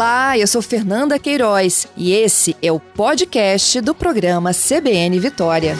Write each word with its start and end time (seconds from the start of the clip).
Olá, 0.00 0.38
eu 0.38 0.46
sou 0.46 0.62
Fernanda 0.62 1.18
Queiroz 1.18 1.86
e 1.94 2.14
esse 2.14 2.56
é 2.62 2.72
o 2.72 2.80
podcast 2.80 3.82
do 3.82 3.94
programa 3.94 4.50
CBN 4.50 5.20
Vitória. 5.20 5.74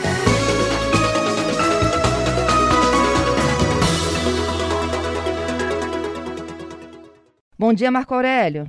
Bom 7.58 7.72
dia, 7.72 7.90
Marco 7.90 8.12
Aurélio. 8.12 8.69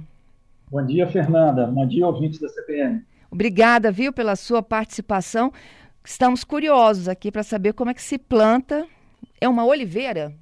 Bom 0.70 0.86
dia, 0.86 1.06
Fernanda. 1.10 1.68
Bom 1.68 1.86
dia, 1.86 2.08
ouvintes 2.08 2.40
da 2.40 2.48
CBN. 2.48 3.06
Obrigada, 3.30 3.92
viu, 3.92 4.14
pela 4.14 4.38
sua 4.38 4.64
participação. 4.64 5.52
Estamos 6.02 6.46
curiosos 6.46 7.10
aqui 7.10 7.30
para 7.30 7.44
saber 7.44 7.74
como 7.74 7.92
é 7.92 7.94
que 7.94 8.02
se 8.02 8.18
planta. 8.18 8.88
É 9.42 9.50
uma 9.50 9.66
oliveira? 9.66 10.34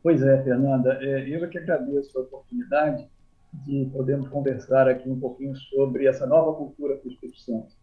Pois 0.00 0.22
é, 0.22 0.44
Fernanda. 0.44 0.96
É, 1.02 1.28
eu 1.28 1.44
é 1.44 1.48
que 1.48 1.58
agradeço 1.58 2.16
a 2.16 2.22
oportunidade 2.22 3.10
de 3.52 3.86
podermos 3.92 4.28
conversar 4.28 4.88
aqui 4.88 5.08
um 5.08 5.20
pouquinho 5.20 5.54
sobre 5.54 6.06
essa 6.06 6.26
nova 6.26 6.56
cultura 6.56 6.96
para 6.96 7.08
o 7.08 7.12
Espírito 7.12 7.38
Santo. 7.40 7.74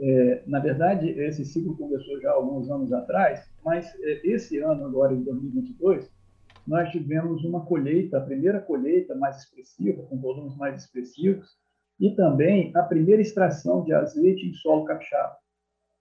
É, 0.00 0.42
na 0.46 0.60
verdade, 0.60 1.08
esse 1.08 1.44
ciclo 1.44 1.76
começou 1.76 2.20
já 2.20 2.30
alguns 2.30 2.70
anos 2.70 2.92
atrás, 2.92 3.50
mas 3.64 3.92
é, 4.00 4.26
esse 4.26 4.58
ano, 4.58 4.84
agora 4.84 5.14
em 5.14 5.22
2022, 5.22 6.08
nós 6.66 6.90
tivemos 6.90 7.42
uma 7.44 7.64
colheita, 7.64 8.18
a 8.18 8.20
primeira 8.20 8.60
colheita 8.60 9.14
mais 9.14 9.38
expressiva, 9.38 10.02
com 10.02 10.20
volumes 10.20 10.56
mais 10.56 10.84
expressivos, 10.84 11.56
e 11.98 12.14
também 12.14 12.70
a 12.76 12.82
primeira 12.82 13.22
extração 13.22 13.82
de 13.82 13.92
azeite 13.92 14.46
em 14.46 14.52
solo 14.54 14.84
capixaba. 14.84 15.36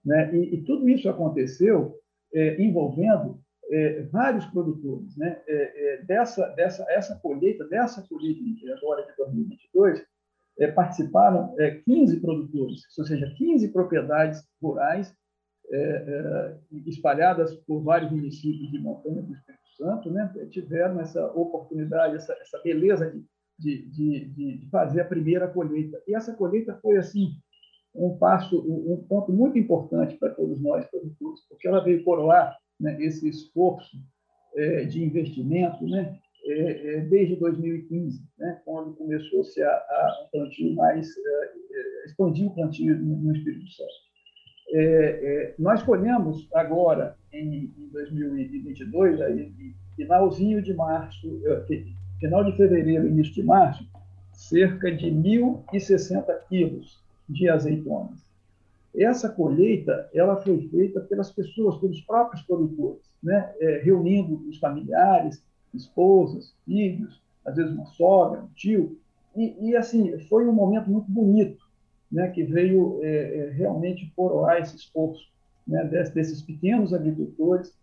Né? 0.05 0.35
E, 0.35 0.55
e 0.55 0.63
tudo 0.63 0.87
isso 0.87 1.09
aconteceu 1.09 1.95
é, 2.33 2.61
envolvendo 2.61 3.39
é, 3.69 4.01
vários 4.03 4.45
produtores, 4.45 5.15
né? 5.17 5.41
É, 5.47 5.95
é, 5.95 6.01
dessa 6.03 6.47
dessa 6.49 6.85
essa 6.89 7.15
colheita 7.17 7.65
dessa 7.67 8.01
colheita 8.07 8.41
agora 8.77 9.05
de 9.05 9.15
2022 9.17 10.03
é, 10.59 10.67
participaram 10.71 11.55
15 11.85 12.17
é, 12.17 12.19
produtores, 12.19 12.81
ou 12.97 13.05
seja, 13.05 13.33
15 13.37 13.71
propriedades 13.71 14.43
rurais 14.61 15.13
espalhadas 16.85 17.53
por 17.67 17.81
vários 17.83 18.09
municípios 18.09 18.71
de 18.71 18.79
montanha 18.79 19.21
do 19.21 19.33
Espírito 19.33 19.67
Santo, 19.75 20.09
né? 20.09 20.33
Tiveram 20.49 21.01
essa 21.01 21.27
oportunidade, 21.33 22.15
essa, 22.15 22.33
essa 22.39 22.57
beleza 22.63 23.11
de, 23.11 23.25
de, 23.59 23.85
de, 23.89 24.25
de 24.59 24.69
fazer 24.71 25.01
a 25.01 25.05
primeira 25.05 25.45
colheita. 25.45 26.01
E 26.07 26.15
essa 26.15 26.33
colheita 26.33 26.79
foi 26.81 26.97
assim 26.97 27.33
um 27.93 28.17
passo, 28.17 28.57
um 28.59 29.05
ponto 29.09 29.33
muito 29.33 29.57
importante 29.57 30.15
para 30.15 30.33
todos 30.33 30.61
nós 30.61 30.85
produtores, 30.89 31.41
porque 31.49 31.67
ela 31.67 31.83
veio 31.83 32.01
coroar 32.03 32.55
né, 32.79 32.97
esse 33.01 33.27
esforço 33.27 33.97
é, 34.55 34.85
de 34.85 35.03
investimento 35.03 35.85
né, 35.85 36.17
é, 36.45 36.95
é 36.95 37.01
desde 37.01 37.35
2015, 37.35 38.21
né, 38.37 38.61
quando 38.65 38.93
começou-se 38.95 39.61
a, 39.61 39.69
a, 39.69 40.27
plantio 40.31 40.73
mais, 40.75 41.07
é, 41.09 41.51
é, 41.71 42.05
expandir 42.05 42.47
o 42.47 42.53
plantio 42.53 42.97
no, 42.97 43.17
no 43.17 43.35
Espírito 43.35 43.69
Santo. 43.71 44.07
É, 44.73 45.53
nós 45.57 45.81
colhemos 45.83 46.47
agora, 46.53 47.15
em, 47.31 47.71
em 47.77 47.87
2022, 47.91 49.21
aí, 49.21 49.51
finalzinho 49.95 50.61
de 50.61 50.73
março, 50.73 51.41
final 52.19 52.43
de 52.43 52.55
fevereiro, 52.57 53.07
início 53.07 53.33
de 53.33 53.43
março, 53.43 53.87
cerca 54.33 54.91
de 54.91 55.07
1.060 55.07 56.25
quilos 56.49 57.01
de 57.29 57.49
azeitonas. 57.49 58.26
Essa 58.95 59.29
colheita 59.29 60.09
ela 60.13 60.37
foi 60.37 60.67
feita 60.69 61.01
pelas 61.01 61.31
pessoas, 61.31 61.77
pelos 61.77 62.01
próprios 62.01 62.41
produtores, 62.43 63.03
né? 63.21 63.53
É, 63.59 63.81
reunindo 63.83 64.47
os 64.47 64.57
familiares, 64.57 65.43
esposas, 65.73 66.55
filhos, 66.65 67.21
às 67.45 67.55
vezes 67.55 67.71
uma 67.71 67.85
sogra, 67.85 68.41
um 68.41 68.47
tio, 68.55 68.97
e, 69.35 69.69
e 69.69 69.75
assim 69.75 70.17
foi 70.27 70.47
um 70.47 70.53
momento 70.53 70.89
muito 70.89 71.11
bonito, 71.11 71.63
né? 72.11 72.29
Que 72.29 72.43
veio 72.43 72.99
é, 73.03 73.07
é, 73.37 73.49
realmente 73.51 74.11
coroar 74.15 74.57
esse 74.59 74.75
esforço 74.75 75.27
né? 75.67 75.83
Des, 75.85 76.09
desses 76.11 76.41
pequenos 76.41 76.93
agricultores 76.93 77.73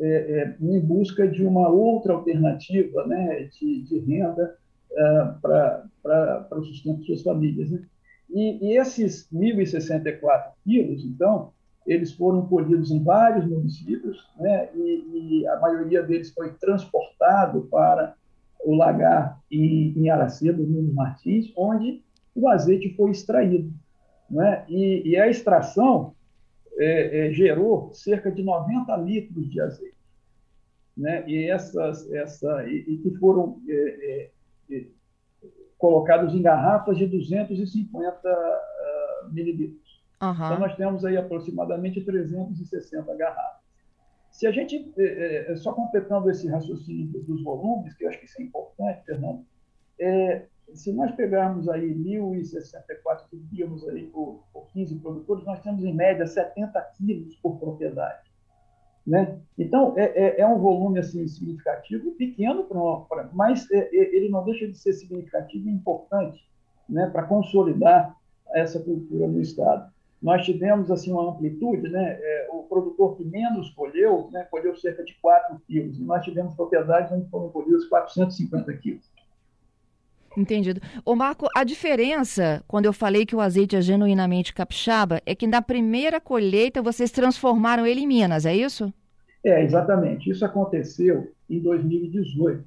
é, 0.00 0.06
é, 0.06 0.56
em 0.60 0.80
busca 0.80 1.26
de 1.26 1.44
uma 1.44 1.68
outra 1.68 2.12
alternativa, 2.12 3.06
né? 3.06 3.48
De, 3.58 3.82
de 3.82 3.98
renda 4.00 4.56
é, 4.92 5.34
para 5.40 6.48
o 6.52 6.64
sustento 6.64 7.00
de 7.00 7.06
suas 7.06 7.22
famílias. 7.22 7.70
Né? 7.70 7.82
E, 8.30 8.66
e 8.66 8.78
esses 8.78 9.28
1.064 9.32 10.52
quilos, 10.64 11.04
então, 11.04 11.52
eles 11.86 12.12
foram 12.12 12.46
colhidos 12.46 12.90
em 12.90 13.02
vários 13.02 13.46
municípios, 13.46 14.28
né, 14.38 14.68
e, 14.74 15.40
e, 15.40 15.46
a 15.48 15.58
maioria 15.58 16.02
deles 16.02 16.30
foi 16.32 16.52
transportado 16.54 17.62
para 17.70 18.14
o 18.62 18.74
lagar 18.74 19.40
em, 19.50 19.94
em 19.96 20.10
Araceba, 20.10 20.62
no 20.62 20.92
Martins, 20.92 21.50
onde 21.56 22.02
o 22.34 22.48
azeite 22.48 22.94
foi 22.94 23.12
extraído. 23.12 23.72
Né, 24.28 24.64
e, 24.68 25.08
e 25.08 25.16
a 25.16 25.28
extração 25.28 26.14
é, 26.76 27.28
é, 27.28 27.32
gerou 27.32 27.90
cerca 27.94 28.30
de 28.30 28.42
90 28.42 28.94
litros 28.98 29.50
de 29.50 29.58
azeite. 29.58 29.96
Né, 30.94 31.24
e, 31.26 31.48
essas, 31.48 32.10
essa, 32.12 32.64
e, 32.68 32.84
e 32.86 32.98
que 32.98 33.16
foram 33.16 33.62
é, 33.66 34.30
é 34.70 34.84
colocados 35.78 36.34
em 36.34 36.42
garrafas 36.42 36.98
de 36.98 37.06
250 37.06 38.28
uh, 38.28 39.32
mililitros. 39.32 40.02
Uhum. 40.20 40.32
Então, 40.32 40.58
nós 40.58 40.74
temos 40.76 41.04
aí 41.04 41.16
aproximadamente 41.16 42.04
360 42.04 43.14
garrafas. 43.16 43.58
Se 44.30 44.46
a 44.46 44.52
gente, 44.52 44.92
é, 44.98 45.52
é, 45.52 45.56
só 45.56 45.72
completando 45.72 46.30
esse 46.30 46.48
raciocínio 46.48 47.22
dos 47.24 47.42
volumes, 47.42 47.94
que 47.94 48.04
eu 48.04 48.08
acho 48.08 48.18
que 48.18 48.26
isso 48.26 48.40
é 48.40 48.44
importante, 48.44 49.04
Fernando, 49.04 49.44
é, 49.98 50.46
se 50.74 50.92
nós 50.92 51.12
pegarmos 51.12 51.68
aí 51.68 51.94
1.064 51.94 53.24
quilos 53.50 53.88
aí 53.88 54.06
por, 54.06 54.44
por 54.52 54.68
15 54.72 54.96
produtores, 54.96 55.44
nós 55.44 55.60
temos 55.60 55.84
em 55.84 55.94
média 55.94 56.26
70 56.26 56.80
quilos 56.96 57.34
por 57.36 57.58
propriedade. 57.58 58.27
Né? 59.08 59.38
Então, 59.58 59.94
é, 59.96 60.04
é, 60.04 60.40
é, 60.42 60.46
um 60.46 60.58
volume 60.58 60.98
assim, 60.98 61.26
significativo, 61.26 62.10
pequeno, 62.10 62.64
pra, 62.64 62.78
pra, 63.08 63.30
mas 63.32 63.68
é, 63.70 63.78
é, 63.78 64.16
ele 64.16 64.28
não 64.28 64.44
deixa 64.44 64.68
de 64.68 64.76
ser 64.76 64.92
significativo 64.92 65.66
e 65.66 65.72
importante 65.72 66.46
né, 66.86 67.08
para 67.10 67.22
consolidar 67.22 68.14
essa 68.52 68.78
cultura 68.78 69.26
no 69.26 69.40
Estado. 69.40 69.90
Nós 70.20 70.44
tivemos 70.44 70.90
assim, 70.90 71.10
uma 71.10 71.30
amplitude, 71.30 71.88
né? 71.88 72.18
É, 72.20 72.48
o 72.52 72.64
produtor 72.64 73.16
que 73.16 73.24
menos 73.24 73.70
colheu, 73.70 74.28
né, 74.30 74.46
colheu 74.50 74.76
cerca 74.76 75.02
de 75.02 75.14
4 75.22 75.58
quilos, 75.66 75.98
e 75.98 76.02
nós 76.02 76.22
tivemos 76.22 76.54
propriedades 76.54 77.10
onde 77.10 77.30
foram 77.30 77.48
colhidos 77.48 77.86
450 77.86 78.70
quilos. 78.74 79.08
Entendido. 80.38 80.80
Ô 81.04 81.16
Marco, 81.16 81.48
a 81.56 81.64
diferença, 81.64 82.62
quando 82.68 82.84
eu 82.86 82.92
falei 82.92 83.26
que 83.26 83.34
o 83.34 83.40
azeite 83.40 83.74
é 83.74 83.80
genuinamente 83.80 84.54
capixaba, 84.54 85.20
é 85.26 85.34
que 85.34 85.48
na 85.48 85.60
primeira 85.60 86.20
colheita 86.20 86.80
vocês 86.80 87.10
transformaram 87.10 87.84
ele 87.84 88.02
em 88.02 88.06
Minas, 88.06 88.46
é 88.46 88.54
isso? 88.54 88.92
É, 89.44 89.64
exatamente. 89.64 90.30
Isso 90.30 90.44
aconteceu 90.44 91.32
em 91.50 91.58
2018. 91.60 92.64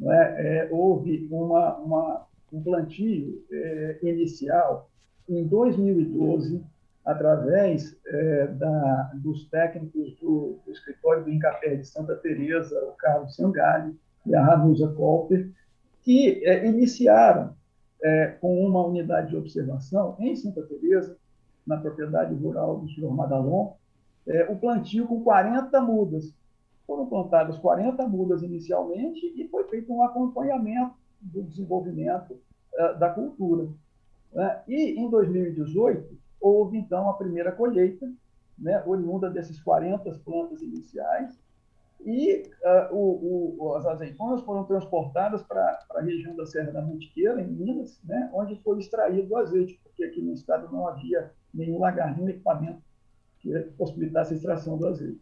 Não 0.00 0.12
é? 0.12 0.34
é 0.38 0.68
houve 0.72 1.28
uma, 1.30 1.76
uma, 1.76 2.26
um 2.52 2.60
plantio 2.60 3.44
é, 3.52 3.98
inicial 4.02 4.90
em 5.28 5.46
2012, 5.46 6.60
através 7.04 7.96
é, 8.04 8.46
da, 8.48 9.12
dos 9.14 9.48
técnicos 9.48 10.16
do, 10.20 10.58
do, 10.66 10.72
escritório 10.72 11.22
do 11.22 11.30
Incapé 11.30 11.76
de 11.76 11.86
Santa 11.86 12.16
Teresa, 12.16 12.76
o 12.84 12.92
Carlos 12.96 13.36
Sangali 13.36 13.94
e 14.26 14.34
a 14.34 14.44
Ranusa 14.44 14.88
Colper, 14.88 15.48
que 16.06 16.40
é, 16.44 16.64
iniciaram 16.68 17.52
é, 18.00 18.28
com 18.40 18.64
uma 18.64 18.86
unidade 18.86 19.30
de 19.30 19.36
observação 19.36 20.14
em 20.20 20.36
Santa 20.36 20.62
Teresa, 20.62 21.18
na 21.66 21.76
propriedade 21.78 22.32
rural 22.32 22.78
do 22.78 22.88
senhor 22.90 23.12
Madalon, 23.12 23.72
é, 24.24 24.44
o 24.44 24.54
plantio 24.56 25.08
com 25.08 25.24
40 25.24 25.80
mudas. 25.80 26.32
Foram 26.86 27.06
plantadas 27.06 27.58
40 27.58 28.06
mudas 28.06 28.44
inicialmente 28.44 29.34
e 29.36 29.48
foi 29.48 29.64
feito 29.64 29.92
um 29.92 30.04
acompanhamento 30.04 30.94
do 31.20 31.42
desenvolvimento 31.42 32.38
é, 32.72 32.94
da 32.94 33.10
cultura. 33.10 33.66
Né? 34.32 34.62
E 34.68 35.00
em 35.00 35.10
2018 35.10 36.16
houve 36.40 36.78
então 36.78 37.10
a 37.10 37.14
primeira 37.14 37.50
colheita, 37.50 38.08
né, 38.56 38.80
oriunda 38.86 39.28
desses 39.28 39.60
40 39.60 40.08
plantas 40.24 40.62
iniciais, 40.62 41.36
e 42.04 42.42
uh, 42.62 42.94
o, 42.94 43.56
o, 43.58 43.74
as 43.74 43.86
azeitonas 43.86 44.42
foram 44.42 44.64
transportadas 44.64 45.42
para 45.42 45.78
a 45.90 46.00
região 46.00 46.36
da 46.36 46.46
Serra 46.46 46.72
da 46.72 46.82
Mantiqueira, 46.82 47.40
em 47.40 47.48
Minas, 47.48 48.00
né, 48.04 48.30
onde 48.32 48.60
foi 48.62 48.78
extraído 48.78 49.32
o 49.32 49.36
azeite, 49.36 49.80
porque 49.82 50.04
aqui 50.04 50.20
no 50.20 50.32
estado 50.32 50.70
não 50.70 50.86
havia 50.86 51.32
nenhum 51.52 51.78
lagar, 51.78 52.16
nenhum 52.16 52.28
equipamento 52.28 52.82
que 53.38 53.52
possibilitasse 53.76 54.34
a 54.34 54.36
extração 54.36 54.76
do 54.76 54.86
azeite. 54.86 55.20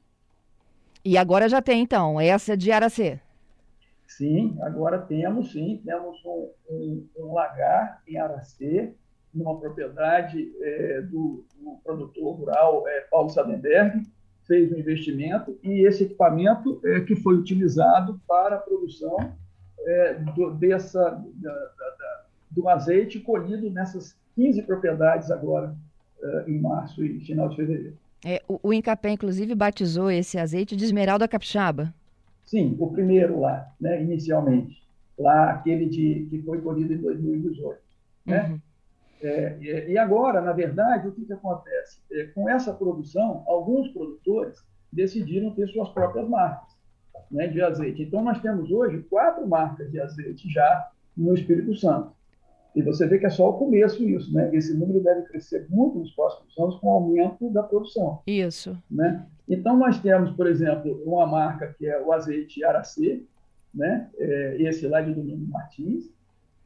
E 1.04 1.18
agora 1.18 1.48
já 1.48 1.60
tem, 1.60 1.82
então, 1.82 2.20
essa 2.20 2.56
de 2.56 2.72
Aracê? 2.72 3.20
Sim, 4.06 4.56
agora 4.60 4.98
temos, 4.98 5.52
sim, 5.52 5.80
temos 5.84 6.22
um, 6.24 6.50
um, 6.70 7.08
um 7.18 7.32
lagar 7.32 8.02
em 8.06 8.16
Aracê, 8.18 8.94
numa 9.32 9.58
propriedade 9.58 10.52
é, 10.60 11.00
do, 11.02 11.44
do, 11.56 11.78
produtor 11.82 12.36
rural 12.36 12.86
é, 12.86 13.00
Paulo 13.10 13.28
Sadenberg, 13.30 14.02
fez 14.46 14.72
um 14.72 14.78
investimento 14.78 15.58
e 15.62 15.86
esse 15.86 16.04
equipamento 16.04 16.80
é 16.84 17.00
que 17.00 17.16
foi 17.16 17.34
utilizado 17.34 18.20
para 18.28 18.56
a 18.56 18.58
produção 18.58 19.16
é, 19.80 20.14
do, 20.14 20.50
dessa, 20.52 21.10
da, 21.34 21.52
da, 21.52 22.24
do 22.50 22.68
azeite 22.68 23.20
colhido 23.20 23.70
nessas 23.70 24.16
15 24.34 24.62
propriedades 24.62 25.30
agora, 25.30 25.74
uh, 26.22 26.50
em 26.50 26.58
março 26.58 27.04
e 27.04 27.20
final 27.20 27.48
de 27.48 27.56
fevereiro. 27.56 27.96
É, 28.24 28.42
o, 28.48 28.58
o 28.62 28.72
Incapé, 28.72 29.10
inclusive, 29.10 29.54
batizou 29.54 30.10
esse 30.10 30.38
azeite 30.38 30.74
de 30.74 30.84
esmeralda 30.84 31.28
capixaba. 31.28 31.94
Sim, 32.44 32.74
o 32.78 32.90
primeiro 32.90 33.40
lá, 33.40 33.70
né, 33.80 34.02
inicialmente. 34.02 34.82
Lá, 35.18 35.50
aquele 35.50 35.86
de, 35.86 36.26
que 36.30 36.42
foi 36.42 36.60
colhido 36.60 36.94
em 36.94 36.98
2018. 36.98 37.78
Né? 38.26 38.48
Uhum. 38.48 38.60
É, 39.22 39.90
e 39.90 39.96
agora, 39.96 40.40
na 40.40 40.52
verdade, 40.52 41.08
o 41.08 41.12
que, 41.12 41.24
que 41.24 41.32
acontece? 41.32 42.00
É, 42.12 42.24
com 42.26 42.48
essa 42.48 42.72
produção, 42.72 43.42
alguns 43.46 43.88
produtores 43.88 44.58
decidiram 44.92 45.54
ter 45.54 45.68
suas 45.68 45.88
próprias 45.90 46.28
marcas 46.28 46.74
né, 47.30 47.46
de 47.46 47.60
azeite. 47.62 48.02
Então, 48.02 48.22
nós 48.22 48.40
temos 48.40 48.70
hoje 48.70 49.02
quatro 49.10 49.46
marcas 49.46 49.90
de 49.90 50.00
azeite 50.00 50.48
já 50.50 50.90
no 51.16 51.34
Espírito 51.34 51.74
Santo. 51.74 52.12
E 52.74 52.82
você 52.82 53.06
vê 53.06 53.18
que 53.18 53.26
é 53.26 53.30
só 53.30 53.50
o 53.50 53.58
começo 53.58 54.02
isso, 54.02 54.34
né? 54.34 54.50
Esse 54.52 54.76
número 54.76 55.00
deve 55.00 55.22
crescer 55.22 55.64
muito 55.70 55.98
nos 55.98 56.10
próximos 56.10 56.58
anos 56.58 56.76
com 56.76 56.88
o 56.88 56.90
aumento 56.90 57.48
da 57.50 57.62
produção. 57.62 58.20
Isso. 58.26 58.76
Né? 58.90 59.24
Então, 59.48 59.76
nós 59.76 60.00
temos, 60.00 60.32
por 60.32 60.48
exemplo, 60.48 61.00
uma 61.06 61.24
marca 61.24 61.72
que 61.78 61.86
é 61.86 62.02
o 62.02 62.12
azeite 62.12 62.64
Aracê, 62.64 63.22
né? 63.72 64.10
É, 64.18 64.56
esse 64.60 64.88
lá 64.88 65.00
de 65.00 65.14
Domingos 65.14 65.48
Martins. 65.48 66.12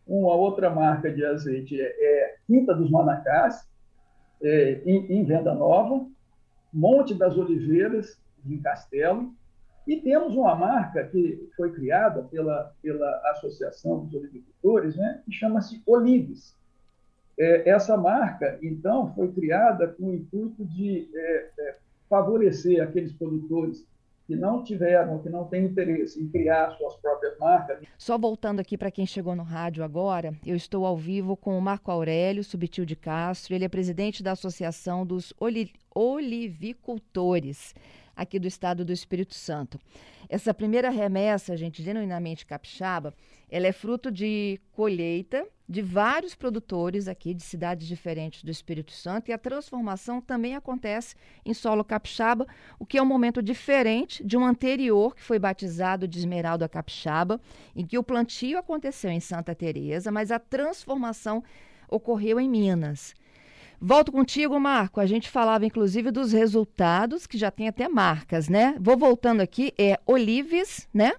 Uma 0.08 0.34
outra 0.34 0.70
marca 0.70 1.12
de 1.12 1.24
azeite 1.24 1.78
é, 1.78 1.84
é 1.84 2.36
Quinta 2.46 2.74
dos 2.74 2.90
Manacás, 2.90 3.68
é, 4.42 4.80
em, 4.86 5.12
em 5.12 5.24
Venda 5.24 5.54
Nova. 5.54 6.06
Monte 6.72 7.14
das 7.14 7.36
Oliveiras, 7.36 8.18
em 8.46 8.58
Castelo. 8.60 9.32
E 9.86 9.96
temos 9.96 10.34
uma 10.34 10.54
marca 10.54 11.04
que 11.04 11.48
foi 11.56 11.72
criada 11.72 12.22
pela, 12.24 12.72
pela 12.82 13.10
Associação 13.30 14.04
dos 14.04 14.14
Olivicultores, 14.14 14.96
né, 14.96 15.22
que 15.24 15.32
chama-se 15.32 15.82
Olives. 15.86 16.54
É, 17.38 17.70
essa 17.70 17.96
marca, 17.96 18.58
então, 18.62 19.14
foi 19.14 19.32
criada 19.32 19.88
com 19.88 20.06
o 20.06 20.14
intuito 20.14 20.64
de 20.64 21.08
é, 21.14 21.50
é, 21.58 21.76
favorecer 22.08 22.82
aqueles 22.82 23.12
produtores 23.12 23.86
que 24.28 24.36
não 24.36 24.62
tiveram, 24.62 25.18
que 25.20 25.30
não 25.30 25.46
têm 25.46 25.64
interesse 25.64 26.22
em 26.22 26.28
criar 26.28 26.70
suas 26.72 26.94
próprias 26.96 27.38
marcas. 27.38 27.82
Só 27.96 28.18
voltando 28.18 28.60
aqui 28.60 28.76
para 28.76 28.90
quem 28.90 29.06
chegou 29.06 29.34
no 29.34 29.42
rádio 29.42 29.82
agora, 29.82 30.34
eu 30.44 30.54
estou 30.54 30.84
ao 30.84 30.98
vivo 30.98 31.34
com 31.34 31.56
o 31.56 31.62
Marco 31.62 31.90
Aurélio 31.90 32.44
Subtil 32.44 32.84
de 32.84 32.94
Castro, 32.94 33.54
ele 33.54 33.64
é 33.64 33.68
presidente 33.70 34.22
da 34.22 34.32
Associação 34.32 35.06
dos 35.06 35.32
Oli 35.40 35.72
Olivicultores 35.94 37.74
aqui 38.14 38.38
do 38.38 38.46
estado 38.46 38.84
do 38.84 38.92
Espírito 38.92 39.34
Santo. 39.34 39.80
Essa 40.28 40.52
primeira 40.52 40.90
remessa, 40.90 41.56
gente, 41.56 41.82
genuinamente 41.82 42.44
capixaba, 42.44 43.14
ela 43.48 43.66
é 43.66 43.72
fruto 43.72 44.10
de 44.10 44.60
colheita 44.72 45.46
de 45.68 45.82
vários 45.82 46.34
produtores 46.34 47.08
aqui 47.08 47.34
de 47.34 47.42
cidades 47.42 47.86
diferentes 47.86 48.42
do 48.42 48.50
Espírito 48.50 48.92
Santo 48.92 49.28
e 49.28 49.32
a 49.32 49.38
transformação 49.38 50.20
também 50.20 50.56
acontece 50.56 51.14
em 51.44 51.52
solo 51.52 51.84
capixaba, 51.84 52.46
o 52.78 52.86
que 52.86 52.96
é 52.96 53.02
um 53.02 53.06
momento 53.06 53.42
diferente 53.42 54.24
de 54.24 54.36
um 54.36 54.46
anterior 54.46 55.14
que 55.14 55.22
foi 55.22 55.38
batizado 55.38 56.08
de 56.08 56.18
Esmeralda 56.18 56.68
Capixaba, 56.68 57.38
em 57.76 57.84
que 57.84 57.98
o 57.98 58.02
plantio 58.02 58.58
aconteceu 58.58 59.10
em 59.10 59.20
Santa 59.20 59.54
Teresa, 59.54 60.10
mas 60.10 60.30
a 60.30 60.38
transformação 60.38 61.44
ocorreu 61.88 62.40
em 62.40 62.48
Minas. 62.48 63.14
Volto 63.80 64.10
contigo, 64.10 64.58
Marco. 64.58 65.00
A 65.00 65.06
gente 65.06 65.28
falava 65.28 65.66
inclusive 65.66 66.10
dos 66.10 66.32
resultados, 66.32 67.26
que 67.26 67.36
já 67.36 67.50
tem 67.50 67.68
até 67.68 67.88
marcas, 67.88 68.48
né? 68.48 68.74
Vou 68.80 68.96
voltando 68.96 69.40
aqui, 69.40 69.72
é 69.78 70.00
Olives, 70.06 70.88
né? 70.92 71.12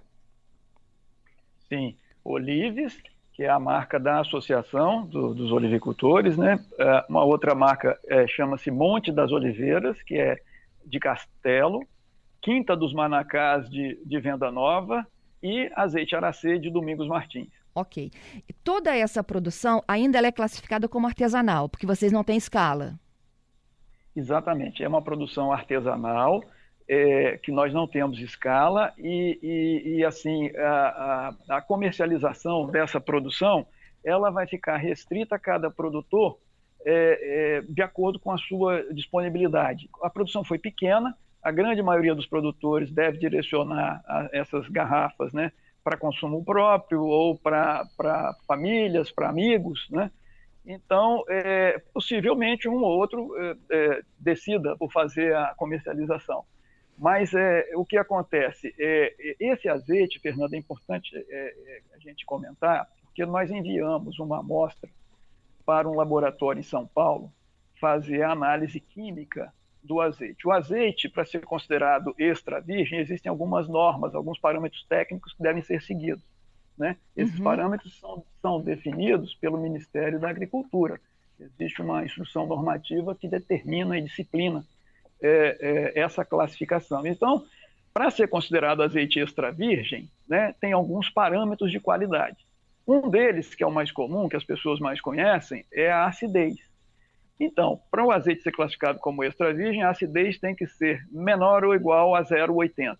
Sim, 1.68 1.96
Olives, 2.24 2.98
que 3.40 3.44
é 3.44 3.48
a 3.48 3.58
marca 3.58 3.98
da 3.98 4.20
Associação 4.20 5.06
do, 5.06 5.32
dos 5.32 5.50
Olivicultores, 5.50 6.36
né? 6.36 6.62
É, 6.78 7.06
uma 7.08 7.24
outra 7.24 7.54
marca 7.54 7.98
é, 8.06 8.26
chama-se 8.26 8.70
Monte 8.70 9.10
das 9.10 9.32
Oliveiras, 9.32 10.02
que 10.02 10.14
é 10.18 10.42
de 10.84 11.00
Castelo, 11.00 11.80
Quinta 12.42 12.76
dos 12.76 12.92
Manacás 12.92 13.66
de, 13.70 13.98
de 14.04 14.20
Venda 14.20 14.50
Nova 14.50 15.06
e 15.42 15.70
Azeite 15.74 16.14
Aracê 16.14 16.58
de 16.58 16.68
Domingos 16.68 17.08
Martins. 17.08 17.48
Ok. 17.74 18.10
E 18.46 18.52
toda 18.62 18.94
essa 18.94 19.24
produção 19.24 19.82
ainda 19.88 20.18
é 20.18 20.30
classificada 20.30 20.86
como 20.86 21.06
artesanal, 21.06 21.66
porque 21.66 21.86
vocês 21.86 22.12
não 22.12 22.22
têm 22.22 22.36
escala. 22.36 23.00
Exatamente. 24.14 24.84
É 24.84 24.88
uma 24.88 25.00
produção 25.00 25.50
artesanal 25.50 26.44
é, 26.92 27.38
que 27.38 27.52
nós 27.52 27.72
não 27.72 27.86
temos 27.86 28.18
escala 28.18 28.92
e, 28.98 29.38
e, 29.40 29.98
e 29.98 30.04
assim 30.04 30.50
a, 30.56 31.34
a, 31.48 31.56
a, 31.56 31.62
comercialização 31.62 32.66
dessa 32.66 33.00
produção 33.00 33.64
ela 34.04 34.28
vai 34.28 34.44
ficar 34.48 34.76
restrita 34.76 35.36
a 35.36 35.38
cada 35.38 35.70
produtor 35.70 36.40
é, 36.84 37.60
é, 37.60 37.62
de 37.62 37.80
acordo 37.80 38.18
com 38.18 38.32
a 38.32 38.38
sua 38.38 38.82
disponibilidade. 38.92 39.88
A 40.02 40.10
produção 40.10 40.42
foi 40.42 40.58
pequena, 40.58 41.16
a 41.40 41.52
grande 41.52 41.80
maioria 41.80 42.14
dos 42.14 42.26
produtores 42.26 42.90
deve 42.90 43.18
direcionar 43.18 44.02
essas 44.32 44.66
garrafas, 44.68 45.32
né? 45.32 45.52
para 45.84 45.96
consumo 45.96 46.44
próprio 46.44 47.04
ou 47.04 47.38
para 47.38 47.86
famílias, 48.48 49.12
para 49.12 49.28
amigos, 49.28 49.86
né? 49.90 50.10
Então, 50.66 51.24
é, 51.28 51.80
possivelmente 51.94 52.68
um 52.68 52.82
ou 52.82 52.98
outro 52.98 53.34
é, 53.38 53.56
é, 53.70 54.02
decida 54.18 54.76
por 54.76 54.92
fazer 54.92 55.34
a 55.34 55.54
comercialização. 55.56 56.44
Mas 57.00 57.32
é, 57.32 57.70
o 57.76 57.84
que 57.84 57.96
acontece? 57.96 58.74
É, 58.78 59.34
esse 59.40 59.70
azeite, 59.70 60.20
Fernando, 60.20 60.52
é 60.52 60.58
importante 60.58 61.16
é, 61.16 61.22
é, 61.30 61.80
a 61.96 61.98
gente 61.98 62.26
comentar, 62.26 62.86
porque 63.04 63.24
nós 63.24 63.50
enviamos 63.50 64.18
uma 64.18 64.40
amostra 64.40 64.90
para 65.64 65.88
um 65.88 65.94
laboratório 65.94 66.60
em 66.60 66.62
São 66.62 66.86
Paulo 66.86 67.32
fazer 67.80 68.22
a 68.22 68.32
análise 68.32 68.78
química 68.78 69.50
do 69.82 69.98
azeite. 69.98 70.46
O 70.46 70.52
azeite, 70.52 71.08
para 71.08 71.24
ser 71.24 71.40
considerado 71.46 72.14
extra 72.18 72.60
virgem, 72.60 72.98
existem 72.98 73.30
algumas 73.30 73.66
normas, 73.66 74.14
alguns 74.14 74.38
parâmetros 74.38 74.84
técnicos 74.84 75.32
que 75.32 75.42
devem 75.42 75.62
ser 75.62 75.80
seguidos. 75.80 76.22
Né? 76.76 76.98
Esses 77.16 77.38
uhum. 77.38 77.44
parâmetros 77.44 77.98
são, 77.98 78.22
são 78.42 78.60
definidos 78.60 79.34
pelo 79.36 79.56
Ministério 79.56 80.20
da 80.20 80.28
Agricultura. 80.28 81.00
Existe 81.38 81.80
uma 81.80 82.04
instrução 82.04 82.46
normativa 82.46 83.14
que 83.14 83.26
determina 83.26 83.96
e 83.96 84.02
disciplina 84.02 84.62
é, 85.22 85.56
é, 85.60 86.00
essa 86.00 86.24
classificação. 86.24 87.06
Então, 87.06 87.44
para 87.92 88.10
ser 88.10 88.28
considerado 88.28 88.82
azeite 88.82 89.20
extra 89.20 89.50
virgem, 89.50 90.08
né, 90.28 90.54
tem 90.60 90.72
alguns 90.72 91.10
parâmetros 91.10 91.70
de 91.70 91.80
qualidade. 91.80 92.38
Um 92.86 93.08
deles, 93.08 93.54
que 93.54 93.62
é 93.62 93.66
o 93.66 93.72
mais 93.72 93.90
comum, 93.92 94.28
que 94.28 94.36
as 94.36 94.44
pessoas 94.44 94.80
mais 94.80 95.00
conhecem, 95.00 95.64
é 95.72 95.90
a 95.90 96.06
acidez. 96.06 96.56
Então, 97.38 97.80
para 97.90 98.04
o 98.04 98.10
azeite 98.10 98.42
ser 98.42 98.52
classificado 98.52 98.98
como 98.98 99.24
extra 99.24 99.52
virgem, 99.52 99.82
a 99.82 99.90
acidez 99.90 100.38
tem 100.38 100.54
que 100.54 100.66
ser 100.66 101.02
menor 101.10 101.64
ou 101.64 101.74
igual 101.74 102.14
a 102.14 102.22
0,80. 102.22 102.96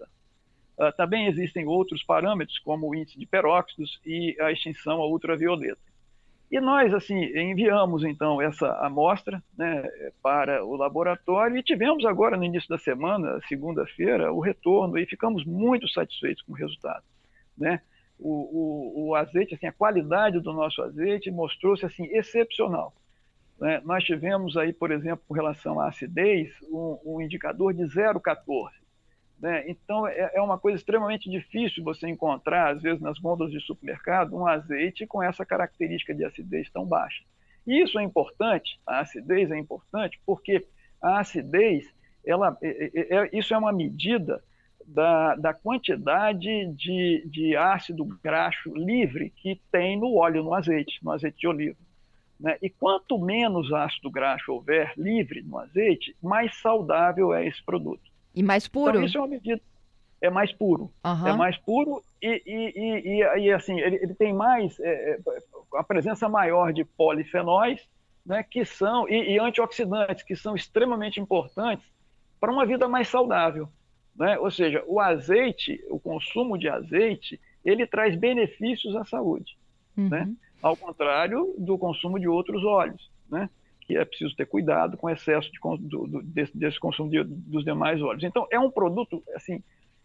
Uh, 0.78 0.92
também 0.96 1.26
existem 1.26 1.66
outros 1.66 2.02
parâmetros, 2.02 2.58
como 2.58 2.88
o 2.88 2.94
índice 2.94 3.18
de 3.18 3.26
peróxidos 3.26 4.00
e 4.04 4.34
a 4.40 4.50
extinção 4.50 5.02
a 5.02 5.06
ultravioleta. 5.06 5.89
E 6.50 6.58
nós, 6.58 6.92
assim, 6.92 7.16
enviamos, 7.38 8.02
então, 8.02 8.42
essa 8.42 8.72
amostra 8.84 9.40
né, 9.56 9.88
para 10.20 10.64
o 10.64 10.74
laboratório 10.74 11.56
e 11.56 11.62
tivemos 11.62 12.04
agora, 12.04 12.36
no 12.36 12.42
início 12.42 12.68
da 12.68 12.76
semana, 12.76 13.38
segunda-feira, 13.48 14.32
o 14.32 14.40
retorno 14.40 14.98
e 14.98 15.06
ficamos 15.06 15.44
muito 15.44 15.88
satisfeitos 15.88 16.42
com 16.42 16.52
o 16.52 16.56
resultado. 16.56 17.04
Né? 17.56 17.80
O, 18.18 18.30
o, 18.30 19.08
o 19.10 19.14
azeite, 19.14 19.54
assim, 19.54 19.68
a 19.68 19.72
qualidade 19.72 20.40
do 20.40 20.52
nosso 20.52 20.82
azeite 20.82 21.30
mostrou-se, 21.30 21.86
assim, 21.86 22.06
excepcional. 22.06 22.92
Né? 23.60 23.80
Nós 23.84 24.02
tivemos 24.02 24.56
aí, 24.56 24.72
por 24.72 24.90
exemplo, 24.90 25.24
com 25.28 25.34
relação 25.34 25.78
à 25.78 25.86
acidez, 25.86 26.50
um, 26.64 26.98
um 27.04 27.20
indicador 27.20 27.72
de 27.72 27.84
0,14. 27.84 28.70
Né? 29.40 29.64
Então, 29.68 30.06
é, 30.06 30.32
é, 30.34 30.40
uma 30.42 30.58
coisa 30.58 30.76
extremamente 30.76 31.30
difícil 31.30 31.82
você 31.82 32.06
encontrar, 32.08 32.74
às 32.74 32.82
vezes, 32.82 33.00
nas 33.00 33.18
gôndolas 33.18 33.52
de 33.52 33.60
supermercado, 33.60 34.36
um 34.36 34.46
azeite 34.46 35.06
com 35.06 35.22
essa 35.22 35.46
característica 35.46 36.14
de 36.14 36.24
acidez 36.24 36.70
tão 36.70 36.84
baixa. 36.84 37.24
E 37.66 37.82
isso 37.82 37.98
é 37.98 38.02
importante, 38.02 38.78
a 38.86 39.00
acidez 39.00 39.50
é 39.50 39.58
importante, 39.58 40.20
porque 40.26 40.66
a 41.00 41.20
acidez, 41.20 41.86
ela, 42.24 42.56
é, 42.62 42.90
é, 42.94 43.16
é 43.16 43.30
isso 43.32 43.54
é 43.54 43.58
uma 43.58 43.72
medida 43.72 44.42
da, 44.86 45.36
da 45.36 45.54
quantidade 45.54 46.66
de, 46.74 47.22
de 47.26 47.56
ácido 47.56 48.04
graxo 48.22 48.74
livre 48.74 49.30
que 49.36 49.60
tem 49.70 49.98
no 49.98 50.16
óleo, 50.16 50.42
no 50.42 50.52
azeite, 50.52 50.98
no 51.02 51.12
azeite 51.12 51.38
de 51.38 51.48
oliva. 51.48 51.78
Né? 52.38 52.58
E 52.60 52.68
quanto 52.68 53.18
menos 53.18 53.72
ácido 53.72 54.10
graxo 54.10 54.52
houver 54.52 54.92
livre 54.96 55.42
no 55.42 55.58
azeite, 55.58 56.14
mais 56.22 56.56
saudável 56.60 57.32
é 57.32 57.46
esse 57.46 57.62
produto. 57.64 58.09
E 58.40 58.42
mais 58.42 58.66
puro? 58.66 58.92
Então, 58.92 59.04
isso 59.04 59.18
é 59.18 59.20
uma 59.20 59.26
medida. 59.26 59.60
É 60.22 60.30
mais 60.30 60.50
puro. 60.50 60.90
Uhum. 61.04 61.28
É 61.28 61.32
mais 61.36 61.58
puro 61.58 62.02
e, 62.22 62.42
e, 62.46 63.20
e, 63.20 63.44
e 63.44 63.52
assim, 63.52 63.78
ele, 63.78 63.96
ele, 63.96 64.14
tem 64.14 64.32
mais. 64.32 64.80
É, 64.80 65.12
é, 65.12 65.18
a 65.74 65.84
presença 65.84 66.26
maior 66.26 66.72
de 66.72 66.84
polifenóis, 66.84 67.86
né, 68.24 68.42
que 68.42 68.64
são. 68.64 69.06
E, 69.10 69.38
antioxidantes, 69.38 70.24
que 70.24 70.34
são 70.34 70.54
extremamente 70.54 71.20
importantes 71.20 71.86
para 72.40 72.50
uma 72.50 72.64
vida 72.64 72.88
mais 72.88 73.08
saudável. 73.08 73.68
Né? 74.16 74.38
Ou 74.38 74.50
seja, 74.50 74.82
o 74.86 75.00
azeite, 75.00 75.84
o 75.90 76.00
consumo 76.00 76.56
de 76.56 76.68
azeite, 76.68 77.38
ele 77.62 77.86
traz 77.86 78.16
benefícios 78.16 78.96
à 78.96 79.04
saúde. 79.04 79.58
Né? 79.94 80.02
Uhum. 80.04 80.08
Né? 80.08 80.34
Ao 80.62 80.76
contrário 80.76 81.54
do 81.58 81.76
consumo 81.76 82.18
de 82.18 82.26
outros 82.26 82.64
óleos, 82.64 83.10
né? 83.30 83.48
Que 83.90 83.96
é 83.96 84.04
preciso 84.04 84.36
ter 84.36 84.46
cuidado 84.46 84.96
com 84.96 85.08
o 85.08 85.10
excesso 85.10 85.50
de, 85.50 85.58
do, 85.80 86.22
desse, 86.22 86.56
desse, 86.56 86.78
consumo 86.78 87.10
de, 87.10 87.24
dos 87.24 87.64
demais 87.64 88.00
óleos. 88.00 88.22
Então, 88.22 88.46
é 88.50 88.58
um 88.58 88.70
produto, 88.70 89.20
assim, 89.34 89.62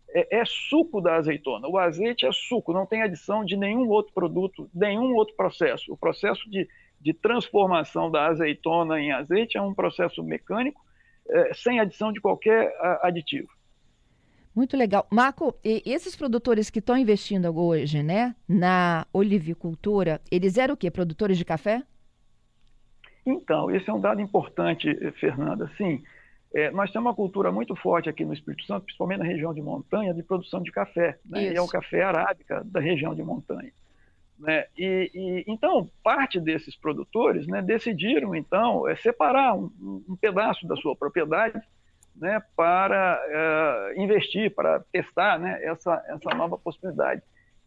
é, 0.10 0.40
é, 0.40 0.44
suco 0.46 1.00
da 1.00 1.16
azeitona. 1.16 1.68
O 1.68 1.78
azeite 1.78 2.26
é 2.26 2.32
suco, 2.32 2.74
não 2.74 2.88
tem 2.88 3.04
adição 3.04 3.46
de 3.46 3.56
nenhum 3.56 3.88
outro 3.88 4.12
produto, 4.12 4.68
nenhum 4.74 5.14
outro 5.14 5.36
processo. 5.36 5.94
O 5.94 5.98
processo 5.98 6.50
de, 6.50 6.68
de 7.00 7.14
transformação 7.14 8.10
da 8.10 8.26
azeitona 8.26 9.00
em 9.00 9.12
azeite 9.12 9.56
é 9.56 9.62
um 9.62 9.74
processo 9.74 10.24
mecânico, 10.24 10.82
é, 11.30 11.54
sem 11.54 11.80
adição 11.80 12.12
de 12.12 12.20
qualquer 12.20 12.76
aditivo. 13.04 13.50
Muito 14.56 14.76
legal. 14.76 15.06
Marco, 15.12 15.54
esses 15.64 16.16
produtores 16.16 16.72
que 16.72 16.80
estão 16.80 16.98
investindo 16.98 17.56
hoje, 17.56 18.02
né, 18.02 18.34
na 18.48 19.06
olivicultura, 19.14 20.22
eles 20.32 20.58
eram 20.58 20.74
o 20.74 20.78
quê? 20.78 20.90
Produtores 20.90 21.38
de 21.38 21.44
café? 21.46 21.84
Então, 23.26 23.72
esse 23.72 23.90
é 23.90 23.94
um 23.94 24.00
dado 24.00 24.22
importante, 24.22 24.90
eh, 24.90 25.12
Fernanda. 25.14 25.70
Sim, 25.78 26.04
é, 26.54 26.72
nós 26.72 26.92
temos 26.92 27.08
uma 27.08 27.16
cultura 27.16 27.52
muito 27.52 27.76
forte 27.76 28.08
aqui 28.08 28.24
no 28.24 28.34
Espírito 28.34 28.66
Santo, 28.66 28.86
principalmente 28.86 29.20
na 29.20 29.26
região 29.26 29.54
de 29.54 29.62
montanha, 29.62 30.14
de 30.14 30.24
produção 30.24 30.62
de 30.62 30.72
café. 30.72 31.18
Né? 31.26 31.52
E 31.52 31.56
é 31.56 31.62
o 31.62 31.68
café 31.68 32.04
arábica 32.04 32.64
da 32.64 32.80
região 32.80 33.14
de 33.16 33.24
montanha. 33.24 33.72
Né? 34.40 34.66
E, 34.78 35.12
e, 35.14 35.44
então, 35.48 35.90
parte 36.04 36.40
desses 36.40 36.76
produtores 36.76 37.48
né, 37.48 37.62
decidiram, 37.62 38.36
então, 38.36 38.88
é, 38.88 38.96
separar 38.96 39.56
um, 39.56 39.72
um 40.08 40.16
pedaço 40.16 40.68
da 40.68 40.76
sua 40.76 40.96
propriedade 40.96 41.60
né, 42.16 42.42
para 42.56 43.20
uh, 43.20 44.02
investir, 44.02 44.54
para 44.54 44.80
testar 44.92 45.38
né, 45.38 45.60
essa, 45.64 46.02
essa 46.08 46.30
nova 46.36 46.58
possibilidade, 46.58 47.22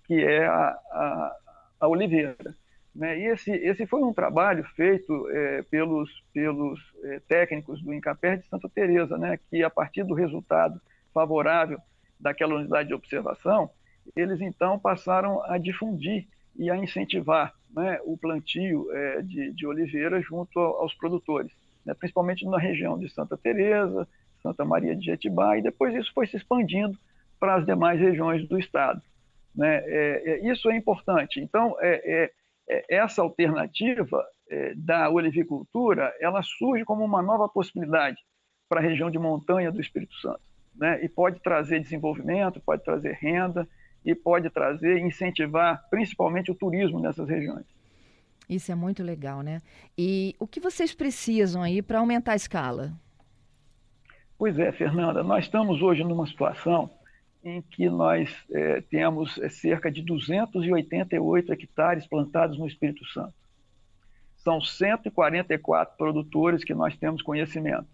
que 0.05 0.15
é 0.15 0.47
a, 0.47 0.79
a, 0.91 1.37
a 1.81 1.89
oliveira. 1.89 2.55
Né? 2.99 3.21
E 3.21 3.27
esse, 3.27 3.53
esse 3.53 3.87
foi 3.87 4.03
um 4.03 4.13
trabalho 4.13 4.65
feito 4.75 5.31
é, 5.31 5.63
pelos, 5.63 6.11
pelos 6.35 6.81
é, 7.05 7.21
técnicos 7.21 7.81
do 7.81 7.95
Incapé 7.95 8.37
de 8.37 8.47
Santa 8.49 8.69
Teresa, 8.69 9.17
né, 9.17 9.39
que 9.49 9.63
a 9.63 9.71
partir 9.71 10.03
do 10.03 10.15
resultado 10.15 10.81
favorável 11.15 11.79
daquela 12.19 12.57
unidade 12.57 12.89
de 12.89 12.95
observação, 12.95 13.71
eles 14.17 14.41
então 14.41 14.81
passaram 14.81 15.41
a 15.45 15.59
difundir 15.59 16.27
e 16.57 16.69
a 16.69 16.77
incentivar 16.77 17.55
né, 17.73 18.01
o 18.05 18.19
plantio 18.19 18.91
é, 18.91 19.23
de, 19.23 19.53
de 19.53 19.65
oliveira 19.65 20.21
junto 20.21 20.59
aos 20.59 20.93
produtores, 20.93 21.53
né, 21.87 21.95
principalmente 21.95 22.45
na 22.47 22.59
região 22.59 22.99
de 22.99 23.09
Santa 23.09 23.37
Teresa, 23.37 24.09
Santa 24.43 24.65
Maria 24.65 24.97
de 24.97 25.07
Jetibá, 25.07 25.57
e 25.57 25.63
depois 25.63 25.95
isso 25.95 26.13
foi 26.13 26.27
se 26.27 26.37
expandindo 26.37 26.99
para 27.39 27.55
as 27.55 27.65
demais 27.65 28.01
regiões 28.01 28.45
do 28.49 28.59
estado. 28.59 29.01
Né? 29.55 29.77
É, 29.87 30.23
é, 30.31 30.51
isso 30.51 30.69
é 30.69 30.77
importante. 30.77 31.41
Então, 31.41 31.77
é, 31.81 32.25
é 32.25 32.31
essa 32.89 33.23
alternativa 33.23 34.25
é, 34.51 34.75
da 34.75 35.11
olivicultura, 35.11 36.15
ela 36.21 36.43
surge 36.43 36.85
como 36.85 37.05
uma 37.05 37.23
nova 37.23 37.49
possibilidade 37.49 38.19
para 38.69 38.81
a 38.81 38.83
região 38.83 39.11
de 39.11 39.19
montanha 39.19 39.73
do 39.73 39.81
Espírito 39.81 40.15
Santo. 40.17 40.41
Né? 40.75 41.03
E 41.05 41.09
pode 41.09 41.41
trazer 41.41 41.81
desenvolvimento, 41.81 42.61
pode 42.61 42.85
trazer 42.85 43.15
renda 43.15 43.69
e 44.05 44.15
pode 44.15 44.49
trazer, 44.51 44.99
incentivar 44.99 45.83
principalmente 45.91 46.51
o 46.51 46.55
turismo 46.55 47.01
nessas 47.01 47.29
regiões. 47.29 47.67
Isso 48.49 48.73
é 48.73 48.75
muito 48.75 49.03
legal, 49.03 49.43
né? 49.43 49.61
E 49.97 50.35
o 50.39 50.47
que 50.47 50.59
vocês 50.59 50.95
precisam 50.95 51.63
aí 51.63 51.83
para 51.83 51.99
aumentar 51.99 52.33
a 52.33 52.37
escala? 52.37 52.93
Pois 54.39 54.59
é, 54.59 54.73
Fernanda, 54.73 55.23
nós 55.23 55.45
estamos 55.45 55.83
hoje 55.83 56.03
numa 56.03 56.27
situação 56.27 56.89
em 57.43 57.63
que 57.63 57.89
nós 57.89 58.35
é, 58.51 58.81
temos 58.83 59.39
é, 59.39 59.49
cerca 59.49 59.91
de 59.91 60.03
288 60.03 61.53
hectares 61.53 62.07
plantados 62.07 62.59
no 62.59 62.67
Espírito 62.67 63.05
Santo. 63.07 63.35
São 64.37 64.61
144 64.61 65.97
produtores 65.97 66.65
que 66.65 66.75
nós 66.75 66.97
temos 66.97 67.23
conhecimento, 67.23 67.87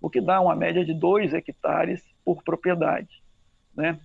o 0.00 0.10
que 0.10 0.20
dá 0.20 0.40
uma 0.40 0.56
média 0.56 0.84
de 0.84 0.94
2 0.94 1.32
hectares 1.34 2.02
por 2.24 2.42
propriedade. 2.42 3.22
Né? 3.74 3.98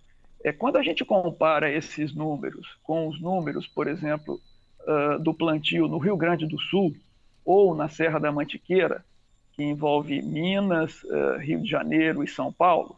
É, 0.43 0.51
quando 0.51 0.77
a 0.77 0.83
gente 0.83 1.03
compara 1.03 1.71
esses 1.71 2.13
números 2.13 2.77
com 2.83 3.07
os 3.07 3.19
números, 3.19 3.67
por 3.67 3.87
exemplo, 3.87 4.39
uh, 4.81 5.19
do 5.19 5.33
plantio 5.33 5.87
no 5.87 5.97
Rio 5.97 6.15
Grande 6.15 6.45
do 6.45 6.59
Sul 6.59 6.95
ou 7.43 7.75
na 7.75 7.89
Serra 7.89 8.19
da 8.19 8.31
Mantiqueira, 8.31 9.03
que 9.53 9.63
envolve 9.63 10.21
Minas, 10.21 11.03
uh, 11.03 11.37
Rio 11.39 11.61
de 11.61 11.69
Janeiro 11.69 12.23
e 12.23 12.27
São 12.27 12.53
Paulo, 12.53 12.97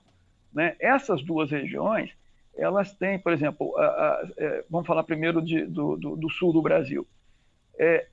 né? 0.53 0.75
essas 0.79 1.23
duas 1.23 1.51
regiões, 1.51 2.11
elas 2.55 2.93
têm, 2.95 3.19
por 3.19 3.31
exemplo, 3.31 3.75
a, 3.77 3.83
a, 3.83 4.27
é, 4.37 4.65
vamos 4.69 4.87
falar 4.87 5.03
primeiro 5.03 5.41
de, 5.41 5.65
do, 5.65 5.95
do, 5.95 6.15
do, 6.15 6.29
sul 6.29 6.51
do 6.51 6.61
Brasil. 6.61 7.07
É, 7.77 8.07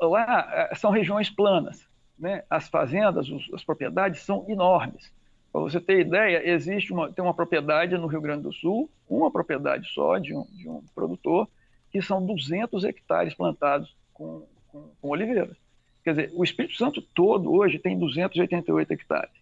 lá 0.00 0.68
é, 0.70 0.74
são 0.74 0.90
regiões 0.90 1.28
planas, 1.28 1.88
né? 2.18 2.44
as 2.48 2.68
fazendas, 2.68 3.28
os, 3.28 3.52
as 3.52 3.64
propriedades 3.64 4.20
são 4.22 4.44
enormes. 4.48 5.12
Para 5.52 5.62
você 5.62 5.80
ter 5.80 6.00
ideia, 6.00 6.48
existe 6.48 6.92
uma, 6.92 7.12
tem 7.12 7.24
uma 7.24 7.34
propriedade 7.34 7.96
no 7.98 8.06
Rio 8.06 8.20
Grande 8.20 8.44
do 8.44 8.52
Sul, 8.52 8.88
uma 9.08 9.30
propriedade 9.30 9.88
só 9.92 10.16
de 10.18 10.32
um, 10.32 10.44
de 10.44 10.68
um 10.68 10.84
produtor, 10.94 11.48
que 11.90 12.00
são 12.00 12.24
200 12.24 12.84
hectares 12.84 13.34
plantados 13.34 13.96
com, 14.14 14.46
com, 14.68 14.90
com. 15.00 15.10
Quer 16.04 16.10
dizer, 16.10 16.30
o 16.34 16.44
Espírito 16.44 16.76
Santo 16.76 17.02
todo 17.02 17.52
hoje 17.52 17.80
tem 17.80 17.98
288 17.98 18.92
hectares. 18.92 19.39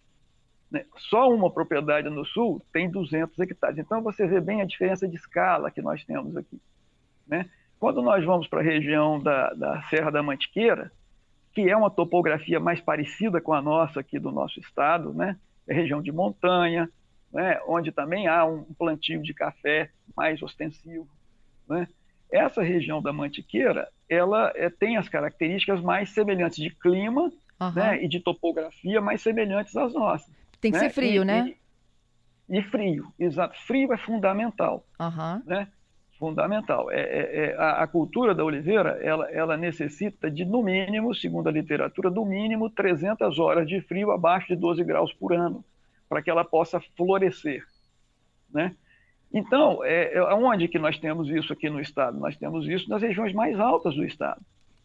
Né? 0.71 0.85
Só 0.97 1.29
uma 1.29 1.51
propriedade 1.51 2.09
no 2.09 2.25
sul 2.25 2.61
tem 2.71 2.89
200 2.89 3.37
hectares. 3.39 3.77
Então 3.77 4.01
você 4.01 4.27
vê 4.27 4.39
bem 4.39 4.61
a 4.61 4.65
diferença 4.65 5.07
de 5.07 5.15
escala 5.15 5.71
que 5.71 5.81
nós 5.81 6.03
temos 6.03 6.35
aqui. 6.37 6.59
Né? 7.27 7.49
Quando 7.79 8.01
nós 8.01 8.23
vamos 8.23 8.47
para 8.47 8.59
a 8.59 8.63
região 8.63 9.19
da, 9.19 9.53
da 9.53 9.81
Serra 9.83 10.11
da 10.11 10.21
Mantiqueira, 10.21 10.91
que 11.53 11.69
é 11.69 11.75
uma 11.75 11.89
topografia 11.89 12.59
mais 12.59 12.79
parecida 12.79 13.41
com 13.41 13.53
a 13.53 13.61
nossa 13.61 14.01
aqui 14.01 14.19
do 14.19 14.31
nosso 14.31 14.59
estado, 14.59 15.13
né? 15.13 15.37
é 15.67 15.73
região 15.73 16.01
de 16.01 16.11
montanha, 16.11 16.89
né? 17.33 17.59
onde 17.67 17.91
também 17.91 18.27
há 18.27 18.45
um 18.45 18.63
plantio 18.77 19.21
de 19.23 19.33
café 19.33 19.89
mais 20.15 20.41
ostensivo. 20.41 21.07
Né? 21.67 21.87
Essa 22.31 22.61
região 22.61 23.01
da 23.01 23.11
Mantiqueira, 23.11 23.87
ela 24.07 24.51
é, 24.55 24.69
tem 24.69 24.97
as 24.97 25.09
características 25.09 25.81
mais 25.81 26.11
semelhantes 26.11 26.57
de 26.57 26.69
clima 26.69 27.31
uhum. 27.59 27.71
né, 27.73 28.03
e 28.03 28.07
de 28.07 28.19
topografia 28.19 29.01
mais 29.01 29.21
semelhantes 29.21 29.75
às 29.75 29.93
nossas. 29.93 30.31
Tem 30.61 30.71
que 30.71 30.77
né? 30.77 30.89
ser 30.89 30.93
frio, 30.93 31.21
e, 31.21 31.25
né? 31.25 31.55
E, 32.49 32.57
e, 32.57 32.63
frio, 32.63 33.11
exato. 33.17 33.57
Frio 33.65 33.93
é 33.93 33.97
fundamental. 33.97 34.85
Uhum. 34.99 35.41
Né? 35.45 35.67
Fundamental. 36.17 36.91
É, 36.91 36.99
é, 36.99 37.45
é 37.45 37.55
a, 37.55 37.83
a, 37.83 37.87
cultura 37.87 38.35
da 38.35 38.43
oliveira, 38.43 38.99
ela, 39.01 39.29
ela 39.31 39.55
necessita 39.55 40.29
de, 40.29 40.43
no 40.43 40.61
mínimo, 40.61 41.15
segundo 41.15 41.47
a 41.47 41.51
literatura, 41.51 42.09
no 42.09 42.25
mínimo 42.25 42.69
300 42.69 43.39
horas 43.39 43.67
de 43.67 43.79
frio 43.81 44.11
abaixo 44.11 44.47
de 44.47 44.55
12 44.55 44.83
graus 44.83 45.13
por 45.13 45.33
ano, 45.33 45.63
para 46.09 46.21
que 46.21 46.29
ela 46.29 46.43
possa 46.43 46.81
florescer. 46.97 47.63
Né? 48.51 48.75
Então, 49.31 49.83
é, 49.83 50.15
é, 50.15 50.33
onde 50.33 50.67
que 50.67 50.79
nós 50.79 50.97
temos 50.97 51.29
isso 51.29 51.53
aqui 51.53 51.69
no 51.69 51.79
estado? 51.79 52.19
Nós 52.19 52.35
temos 52.35 52.67
isso 52.67 52.89
nas 52.89 53.01
regiões 53.01 53.33
mais 53.33 53.59
altas 53.59 53.95
do 53.95 54.03
estado, 54.03 54.41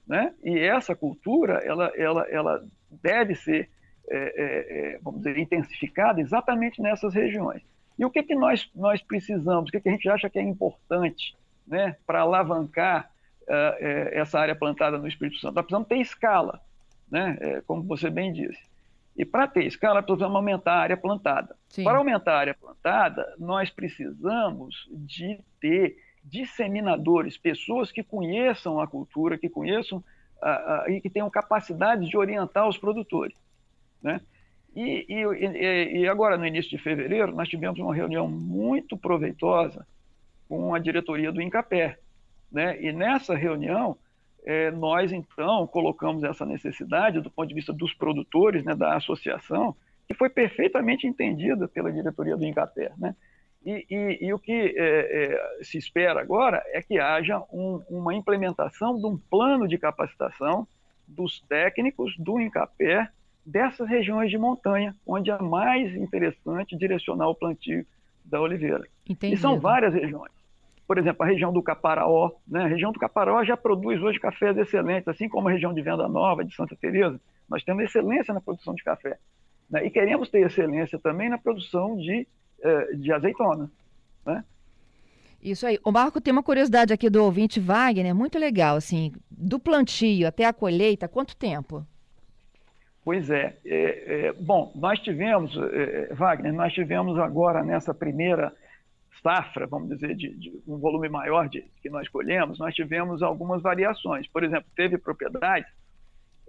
né? 0.06 0.34
E 0.44 0.58
essa 0.58 0.94
cultura, 0.94 1.60
ela, 1.64 1.90
ela, 1.96 2.26
ela 2.28 2.64
deve 3.02 3.34
ser, 3.34 3.70
é, 4.10 4.94
é 4.96 4.98
vamos 5.02 5.20
dizer, 5.20 5.38
intensificada 5.38 6.20
exatamente 6.20 6.80
nessas 6.80 7.14
regiões. 7.14 7.62
E 7.98 8.04
o 8.04 8.10
que 8.10 8.22
que 8.22 8.34
nós 8.34 8.68
nós 8.74 9.02
precisamos? 9.02 9.68
O 9.68 9.72
que 9.72 9.80
que 9.80 9.88
a 9.88 9.92
gente 9.92 10.08
acha 10.08 10.28
que 10.28 10.38
é 10.38 10.42
importante, 10.42 11.36
né, 11.66 11.96
para 12.06 12.20
alavancar 12.20 13.10
uh, 13.42 14.10
essa 14.12 14.38
área 14.38 14.54
plantada 14.54 14.98
no 14.98 15.06
Espírito 15.06 15.38
Santo? 15.38 15.54
Nós 15.54 15.64
precisamos 15.64 15.88
ter 15.88 15.98
escala, 15.98 16.60
né? 17.10 17.38
É, 17.40 17.60
como 17.62 17.82
você 17.82 18.10
bem 18.10 18.32
disse. 18.32 18.62
E 19.16 19.24
para 19.24 19.46
ter 19.46 19.64
escala, 19.64 20.02
precisamos 20.02 20.34
aumentar 20.34 20.72
a 20.72 20.80
área 20.80 20.96
plantada. 20.96 21.56
Sim. 21.68 21.84
Para 21.84 21.98
aumentar 21.98 22.34
a 22.34 22.38
área 22.38 22.54
plantada, 22.54 23.34
nós 23.38 23.70
precisamos 23.70 24.88
de 24.90 25.38
ter 25.60 25.96
disseminadores, 26.24 27.38
pessoas 27.38 27.92
que 27.92 28.02
conheçam 28.02 28.80
a 28.80 28.88
cultura, 28.88 29.38
que 29.38 29.48
conheçam 29.48 30.02
e 30.88 31.00
que 31.00 31.08
tenham 31.08 31.30
capacidade 31.30 32.08
de 32.08 32.16
orientar 32.16 32.68
os 32.68 32.76
produtores. 32.76 33.34
Né? 34.04 34.20
E, 34.76 35.06
e, 35.08 36.00
e, 36.00 36.08
agora, 36.08 36.36
no 36.36 36.46
início 36.46 36.70
de 36.70 36.78
fevereiro, 36.78 37.34
nós 37.34 37.48
tivemos 37.48 37.78
uma 37.80 37.94
reunião 37.94 38.28
muito 38.28 38.98
proveitosa 38.98 39.86
com 40.46 40.74
a 40.74 40.78
diretoria 40.78 41.32
do 41.32 41.40
Incapé. 41.40 41.98
Né? 42.52 42.80
E 42.82 42.92
nessa 42.92 43.34
reunião, 43.34 43.96
é, 44.44 44.70
nós 44.70 45.10
então 45.10 45.66
colocamos 45.66 46.22
essa 46.22 46.44
necessidade 46.44 47.20
do 47.20 47.30
ponto 47.30 47.48
de 47.48 47.54
vista 47.54 47.72
dos 47.72 47.94
produtores, 47.94 48.62
né, 48.62 48.74
da 48.74 48.96
associação, 48.96 49.74
que 50.06 50.12
foi 50.12 50.28
perfeitamente 50.28 51.06
entendida 51.06 51.66
pela 51.66 51.90
diretoria 51.90 52.36
do 52.36 52.44
Incater. 52.44 52.92
Né? 52.98 53.16
E, 53.64 53.86
e, 53.88 54.26
e 54.26 54.34
o 54.34 54.38
que 54.38 54.74
é, 54.76 54.78
é, 54.78 55.64
se 55.64 55.78
espera 55.78 56.20
agora 56.20 56.62
é 56.66 56.82
que 56.82 56.98
haja 56.98 57.40
um, 57.50 57.82
uma 57.88 58.12
implementação 58.12 58.98
de 58.98 59.06
um 59.06 59.16
plano 59.16 59.66
de 59.66 59.78
capacitação 59.78 60.68
dos 61.08 61.40
técnicos 61.48 62.14
do 62.18 62.38
Incapé 62.38 63.08
dessas 63.44 63.88
regiões 63.88 64.30
de 64.30 64.38
montanha, 64.38 64.94
onde 65.06 65.30
é 65.30 65.38
mais 65.38 65.94
interessante 65.94 66.76
direcionar 66.76 67.28
o 67.28 67.34
plantio 67.34 67.86
da 68.24 68.40
oliveira. 68.40 68.84
Entendido. 69.08 69.38
E 69.38 69.40
são 69.40 69.60
várias 69.60 69.92
regiões. 69.92 70.32
por 70.86 70.98
exemplo, 70.98 71.22
a 71.22 71.26
região 71.26 71.52
do 71.52 71.62
Caparaó, 71.62 72.30
né? 72.46 72.64
A 72.64 72.66
região 72.66 72.92
do 72.92 72.98
Caparaó 72.98 73.42
já 73.42 73.56
produz 73.56 74.02
hoje 74.02 74.20
cafés 74.20 74.56
excelentes, 74.56 75.08
assim 75.08 75.28
como 75.28 75.48
a 75.48 75.52
região 75.52 75.72
de 75.72 75.80
Venda 75.80 76.08
Nova, 76.08 76.44
de 76.44 76.54
Santa 76.54 76.76
Teresa. 76.76 77.18
Nós 77.48 77.62
temos 77.64 77.84
excelência 77.84 78.34
na 78.34 78.40
produção 78.40 78.74
de 78.74 78.84
café. 78.84 79.18
Né? 79.70 79.86
E 79.86 79.90
queremos 79.90 80.28
ter 80.28 80.46
excelência 80.46 80.98
também 80.98 81.28
na 81.30 81.38
produção 81.38 81.96
de, 81.96 82.26
eh, 82.62 82.96
de 82.96 83.12
azeitona. 83.12 83.70
Né? 84.26 84.44
Isso 85.42 85.66
aí. 85.66 85.78
O 85.84 85.90
Marco 85.90 86.20
tem 86.20 86.32
uma 86.32 86.42
curiosidade 86.42 86.92
aqui 86.92 87.10
do 87.10 87.22
ouvinte 87.22 87.60
Wagner, 87.60 88.14
muito 88.14 88.38
legal, 88.38 88.76
assim, 88.76 89.12
do 89.30 89.58
plantio 89.58 90.26
até 90.26 90.44
a 90.44 90.52
colheita, 90.52 91.08
quanto 91.08 91.36
tempo? 91.36 91.86
Pois 93.04 93.28
é. 93.28 93.54
é, 93.66 94.26
é 94.28 94.32
bom, 94.32 94.72
nós 94.74 94.98
tivemos, 94.98 95.54
é, 95.56 96.08
é, 96.10 96.14
Wagner, 96.14 96.52
nós 96.54 96.72
tivemos 96.72 97.18
agora 97.18 97.62
nessa 97.62 97.92
primeira 97.92 98.50
safra, 99.22 99.66
vamos 99.66 99.90
dizer, 99.90 100.16
de, 100.16 100.34
de 100.34 100.62
um 100.66 100.78
volume 100.78 101.08
maior 101.08 101.48
de, 101.48 101.62
que 101.82 101.90
nós 101.90 102.08
colhemos, 102.08 102.58
nós 102.58 102.74
tivemos 102.74 103.22
algumas 103.22 103.60
variações. 103.60 104.26
Por 104.26 104.42
exemplo, 104.42 104.66
teve 104.74 104.96
propriedades 104.96 105.70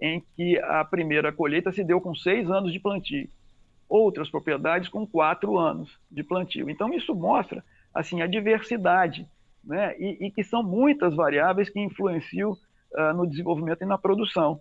em 0.00 0.22
que 0.34 0.58
a 0.58 0.82
primeira 0.84 1.30
colheita 1.30 1.70
se 1.72 1.84
deu 1.84 2.00
com 2.00 2.14
seis 2.14 2.50
anos 2.50 2.72
de 2.72 2.80
plantio, 2.80 3.28
outras 3.86 4.30
propriedades 4.30 4.88
com 4.88 5.06
quatro 5.06 5.58
anos 5.58 5.98
de 6.10 6.22
plantio. 6.22 6.70
Então, 6.70 6.92
isso 6.92 7.14
mostra 7.14 7.62
assim 7.94 8.22
a 8.22 8.26
diversidade, 8.26 9.26
né? 9.62 9.94
e, 9.98 10.26
e 10.26 10.30
que 10.30 10.42
são 10.42 10.62
muitas 10.62 11.14
variáveis 11.14 11.68
que 11.68 11.80
influenciam 11.80 12.52
uh, 12.52 13.12
no 13.14 13.26
desenvolvimento 13.26 13.82
e 13.82 13.86
na 13.86 13.98
produção 13.98 14.60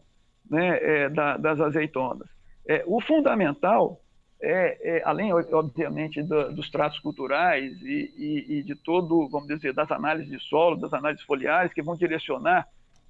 né, 0.50 0.78
é, 0.82 1.10
da, 1.10 1.38
das 1.38 1.60
azeitonas. 1.60 2.30
É, 2.68 2.84
o 2.86 3.00
fundamental 3.02 4.02
é, 4.42 4.98
é, 4.98 5.02
além, 5.06 5.34
obviamente, 5.34 6.22
do, 6.22 6.54
dos 6.54 6.70
tratos 6.70 7.00
culturais 7.00 7.82
e, 7.82 8.14
e, 8.16 8.58
e, 8.58 8.64
de 8.64 8.76
todo, 8.76 9.28
vamos 9.30 9.48
dizer, 9.48 9.74
das 9.74 9.90
análises 9.92 10.30
de 10.30 10.40
solo, 10.40 10.76
das 10.76 10.94
análises 10.94 11.26
foliares, 11.26 11.74
que 11.74 11.82
vão 11.82 11.96
direcionar 11.96 12.68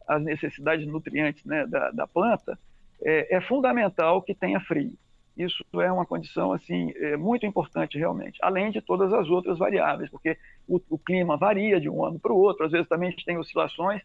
as 0.07 0.21
necessidades 0.21 0.87
nutrientes 0.87 1.43
né, 1.43 1.65
da, 1.65 1.91
da, 1.91 2.07
planta, 2.07 2.57
é, 3.01 3.35
é, 3.35 3.41
fundamental 3.41 4.21
que 4.21 4.35
tenha 4.35 4.59
frio. 4.59 4.93
Isso 5.35 5.65
é 5.81 5.91
uma 5.91 6.05
condição 6.05 6.53
assim 6.53 6.93
é, 6.95 7.17
muito 7.17 7.45
importante 7.45 7.97
realmente, 7.97 8.39
além 8.41 8.71
de 8.71 8.79
todas 8.79 9.11
as 9.11 9.27
outras 9.27 9.57
variáveis, 9.57 10.09
porque 10.09 10.37
o, 10.67 10.79
o 10.89 10.97
clima 10.97 11.35
varia 11.35 11.81
de 11.81 11.89
um 11.89 12.05
ano 12.05 12.19
para 12.19 12.31
o 12.31 12.37
outro. 12.37 12.65
Às 12.65 12.71
vezes 12.71 12.87
também 12.87 13.09
a 13.09 13.11
gente 13.11 13.25
tem 13.25 13.37
oscilações 13.37 14.01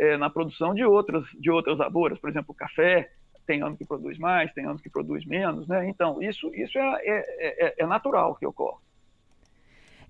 é, 0.00 0.16
na 0.16 0.30
produção 0.30 0.74
de 0.74 0.82
outras 0.82 1.24
de 1.38 1.50
outras 1.50 1.76
lavouras, 1.76 2.18
por 2.18 2.30
exemplo, 2.30 2.52
o 2.52 2.54
café 2.54 3.10
tem 3.46 3.62
ano 3.62 3.76
que 3.76 3.84
produz 3.84 4.18
mais, 4.18 4.52
tem 4.54 4.64
ano 4.64 4.78
que 4.78 4.88
produz 4.88 5.26
menos, 5.26 5.68
né? 5.68 5.86
Então 5.88 6.22
isso 6.22 6.50
isso 6.54 6.78
é, 6.78 7.00
é, 7.04 7.66
é, 7.66 7.74
é 7.78 7.86
natural 7.86 8.34
que 8.34 8.46
ocorre. 8.46 8.78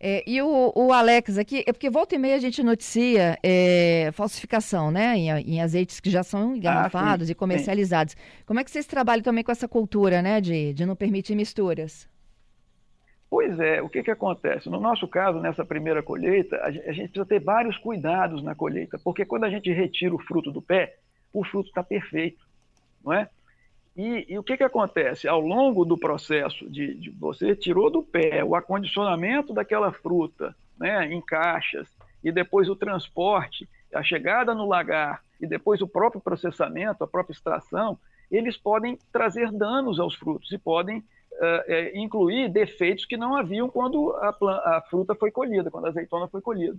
É, 0.03 0.23
e 0.27 0.41
o, 0.41 0.73
o, 0.75 0.93
Alex 0.95 1.37
aqui, 1.37 1.63
é 1.67 1.73
porque 1.75 1.91
volta 1.91 2.15
e 2.15 2.19
meia 2.19 2.37
a 2.37 2.39
gente 2.39 2.63
noticia 2.63 3.39
é, 3.43 4.11
falsificação, 4.15 4.91
né? 4.91 5.15
Em, 5.15 5.29
em, 5.29 5.61
azeites 5.61 6.01
que 6.01 6.09
já 6.09 6.23
são 6.23 6.57
engarrafados 6.57 7.29
ah, 7.29 7.33
e 7.33 7.35
comercializados. 7.35 8.15
Sim. 8.15 8.19
Como 8.47 8.59
é 8.59 8.65
que 8.65 8.71
vocês 8.71 8.87
trabalham 8.87 9.23
também 9.23 9.45
com 9.45 9.53
essa 9.53 9.69
cultura, 9.69 10.23
né? 10.23 10.41
De, 10.41 10.73
de 10.73 10.87
não 10.87 10.97
permitir 10.97 11.35
misturas? 11.35 12.09
Pois 13.31 13.61
é, 13.61 13.81
o 13.81 13.89
que, 13.89 14.03
que 14.03 14.11
acontece? 14.11 14.69
No 14.69 14.81
nosso 14.81 15.07
caso, 15.07 15.39
nessa 15.39 15.65
primeira 15.65 16.03
colheita, 16.03 16.61
a 16.65 16.71
gente, 16.73 16.83
precisa 17.11 17.25
ter 17.25 17.39
vários 17.39 17.79
cuidados 17.79 18.43
na 18.43 18.57
colheita, 18.57 18.99
porque 18.99 19.25
quando 19.25 19.45
a 19.45 19.51
gente 19.51 19.73
retira 19.73 20.13
o 20.13 20.19
fruto 20.19 20.51
do 20.51 20.61
pé, 20.61 20.97
o 21.33 21.45
fruto 21.45 21.69
está 21.69 21.81
perfeito, 21.81 22.45
não 23.05 23.13
é? 23.13 23.31
E, 23.97 24.27
e, 24.29 24.39
o 24.39 24.43
que, 24.43 24.57
que 24.57 24.65
acontece? 24.65 25.29
Ao 25.29 25.41
longo 25.41 25.85
do 25.85 25.97
processo 25.97 26.69
de, 26.69 26.95
de, 26.95 27.11
você 27.11 27.55
tirou 27.55 27.89
do 27.89 28.03
pé 28.03 28.43
o 28.43 28.57
acondicionamento 28.57 29.53
daquela 29.53 29.93
fruta 29.93 30.55
né, 30.79 31.07
em 31.07 31.21
caixas, 31.21 31.89
e 32.25 32.33
depois 32.33 32.69
o 32.69 32.75
transporte, 32.75 33.69
a 33.95 34.03
chegada 34.03 34.55
no 34.55 34.67
lagar, 34.67 35.23
e 35.41 35.47
depois 35.47 35.81
o 35.81 35.89
próprio 35.89 36.21
processamento, 36.21 37.05
a 37.05 37.07
própria 37.07 37.33
extração, 37.33 37.97
eles 38.31 38.57
podem 38.57 38.99
trazer 39.13 39.53
danos 39.53 40.01
aos 40.01 40.15
frutos 40.17 40.51
e 40.51 40.59
podem 40.59 41.05
uh, 41.41 41.97
incluir 41.97 42.49
defeitos 42.49 43.05
que 43.05 43.17
não 43.17 43.35
haviam 43.35 43.69
quando 43.69 44.13
a, 44.17 44.29
a, 44.77 44.83
fruta 44.89 45.15
foi 45.15 45.31
colhida, 45.31 45.71
quando 45.71 45.87
a 45.87 45.89
azeitona 45.89 46.29
foi 46.29 46.41
colhida. 46.41 46.79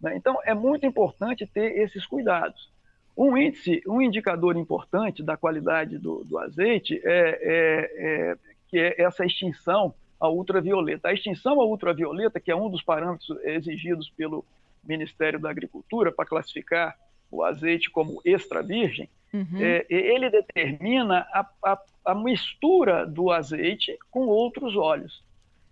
Né? 0.00 0.16
Então, 0.16 0.38
é 0.44 0.52
muito 0.52 0.84
importante 0.84 1.46
ter 1.46 1.78
esses 1.78 2.04
cuidados. 2.04 2.70
Um 3.16 3.36
índice, 3.36 3.82
um 3.86 4.02
indicador 4.02 4.56
importante 4.56 5.22
da 5.22 5.36
qualidade 5.36 5.96
do, 5.96 6.22
do 6.24 6.38
azeite 6.38 7.00
é, 7.02 7.10
é, 7.10 8.30
é, 8.32 8.36
que 8.68 8.78
é 8.78 9.00
essa 9.00 9.24
extinção 9.24 9.94
a 10.20 10.28
ultravioleta. 10.28 11.08
A 11.08 11.14
extinção 11.14 11.60
a 11.60 11.64
ultravioleta, 11.64 12.40
que 12.40 12.50
é 12.50 12.56
um 12.56 12.68
dos 12.68 12.82
parâmetros 12.82 13.38
exigidos 13.44 14.10
pelo 14.10 14.44
Ministério 14.84 15.38
da 15.38 15.50
Agricultura 15.50 16.12
para 16.12 16.26
classificar 16.26 16.96
o 17.30 17.42
azeite 17.42 17.90
como 17.90 18.20
extra 18.24 18.62
virgem, 18.62 19.08
uhum. 19.36 19.60
é, 19.60 19.86
ele 19.88 20.30
determina 20.30 21.26
a, 21.32 21.46
a, 21.64 21.78
a, 22.04 22.14
mistura 22.14 23.06
do 23.06 23.30
azeite 23.30 23.96
com 24.10 24.26
outros 24.26 24.76
óleos. 24.76 25.24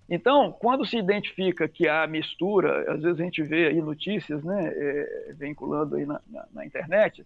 Então, 0.08 0.52
quando 0.52 0.84
se 0.84 0.98
identifica 0.98 1.66
que 1.66 1.88
há 1.88 2.06
mistura, 2.06 2.92
às 2.92 3.02
vezes 3.02 3.20
a 3.20 3.24
gente 3.24 3.42
vê 3.42 3.68
aí 3.68 3.80
notícias 3.80 4.44
né, 4.44 4.72
é, 4.74 5.34
vinculando 5.34 5.96
aí 5.96 6.04
na, 6.04 6.20
na, 6.30 6.46
na, 6.52 6.66
internet 6.66 7.24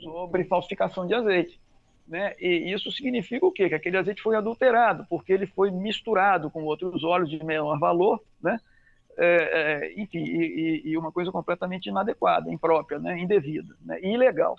sobre 0.00 0.44
falsificação 0.44 1.06
de 1.06 1.14
azeite. 1.14 1.60
Né? 2.06 2.34
E 2.38 2.72
isso 2.72 2.92
significa 2.92 3.44
o 3.46 3.50
quê? 3.50 3.68
Que 3.68 3.74
aquele 3.74 3.96
azeite 3.96 4.22
foi 4.22 4.36
adulterado, 4.36 5.06
porque 5.08 5.32
ele 5.32 5.46
foi 5.46 5.70
misturado 5.70 6.50
com 6.50 6.62
outros 6.64 7.02
óleos 7.02 7.30
de 7.30 7.42
menor 7.44 7.78
valor, 7.78 8.22
né? 8.42 8.60
É, 9.16 9.26
é, 9.26 10.00
enfim, 10.00 10.24
e, 10.24 10.82
e, 10.84 10.98
uma 10.98 11.12
coisa 11.12 11.30
completamente 11.30 11.86
inadequada, 11.86 12.52
imprópria, 12.52 12.98
né? 12.98 13.18
indevida, 13.18 13.74
né? 13.80 14.00
ilegal. 14.02 14.56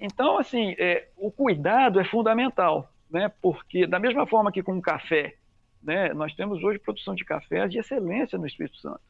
Então, 0.00 0.38
assim, 0.38 0.74
é, 0.78 1.08
o 1.16 1.30
cuidado 1.30 2.00
é 2.00 2.04
fundamental, 2.04 2.92
né? 3.10 3.30
porque 3.42 3.86
da 3.86 3.98
mesma 3.98 4.26
forma 4.26 4.50
que 4.50 4.62
com 4.62 4.76
o 4.76 4.82
café 4.82 5.36
né? 5.82 6.12
Nós 6.12 6.34
temos 6.34 6.62
hoje 6.62 6.78
produção 6.78 7.14
de 7.14 7.24
cafés 7.24 7.70
de 7.70 7.78
excelência 7.78 8.38
no 8.38 8.46
Espírito 8.46 8.76
Santo. 8.78 9.00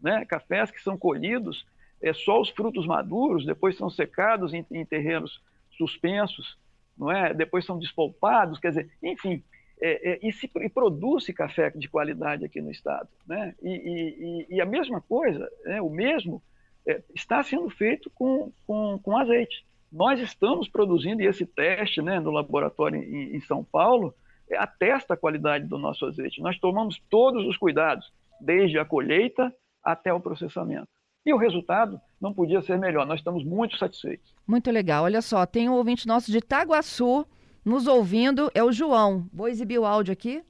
Né? 0.00 0.24
Cafés 0.24 0.70
que 0.70 0.82
são 0.82 0.98
colhidos, 0.98 1.66
é 2.02 2.12
só 2.12 2.40
os 2.40 2.50
frutos 2.50 2.86
maduros, 2.86 3.46
depois 3.46 3.76
são 3.76 3.88
secados 3.88 4.52
em, 4.52 4.66
em 4.70 4.84
terrenos 4.84 5.42
suspensos, 5.76 6.58
não 6.96 7.10
é? 7.10 7.32
depois 7.32 7.64
são 7.64 7.78
despolpados, 7.78 8.58
quer 8.58 8.70
dizer, 8.70 8.90
enfim, 9.02 9.42
é, 9.80 10.12
é, 10.12 10.18
e, 10.22 10.32
se, 10.32 10.50
e 10.56 10.68
produz 10.68 11.26
café 11.28 11.70
de 11.70 11.88
qualidade 11.88 12.44
aqui 12.44 12.60
no 12.60 12.70
estado. 12.70 13.08
Né? 13.26 13.54
E, 13.62 14.46
e, 14.50 14.56
e 14.56 14.60
a 14.60 14.66
mesma 14.66 15.00
coisa, 15.00 15.48
né? 15.64 15.80
o 15.80 15.88
mesmo, 15.88 16.42
é, 16.86 17.02
está 17.14 17.42
sendo 17.42 17.68
feito 17.70 18.10
com, 18.10 18.52
com, 18.66 18.98
com, 18.98 19.16
azeite. 19.16 19.64
Nós 19.92 20.20
estamos 20.20 20.68
produzindo, 20.68 21.22
e 21.22 21.26
esse 21.26 21.46
teste 21.46 22.02
né, 22.02 22.20
no 22.20 22.30
laboratório 22.30 23.02
em, 23.02 23.36
em 23.36 23.40
São 23.40 23.64
Paulo, 23.64 24.14
atesta 24.54 25.14
a 25.14 25.16
qualidade 25.16 25.66
do 25.66 25.78
nosso 25.78 26.06
azeite. 26.06 26.40
Nós 26.40 26.58
tomamos 26.58 27.00
todos 27.10 27.46
os 27.46 27.56
cuidados, 27.56 28.12
desde 28.40 28.78
a 28.78 28.84
colheita 28.84 29.52
até 29.82 30.12
o 30.12 30.20
processamento. 30.20 30.88
E 31.24 31.32
o 31.32 31.36
resultado 31.36 32.00
não 32.20 32.32
podia 32.32 32.62
ser 32.62 32.78
melhor. 32.78 33.04
Nós 33.06 33.18
estamos 33.18 33.44
muito 33.44 33.76
satisfeitos. 33.76 34.32
Muito 34.46 34.70
legal. 34.70 35.04
Olha 35.04 35.20
só, 35.20 35.44
tem 35.44 35.68
um 35.68 35.74
ouvinte 35.74 36.06
nosso 36.06 36.30
de 36.30 36.38
Itaguaçu 36.38 37.26
nos 37.64 37.88
ouvindo, 37.88 38.48
é 38.54 38.62
o 38.62 38.70
João. 38.70 39.28
Vou 39.32 39.48
exibir 39.48 39.78
o 39.78 39.84
áudio 39.84 40.12
aqui. 40.12 40.44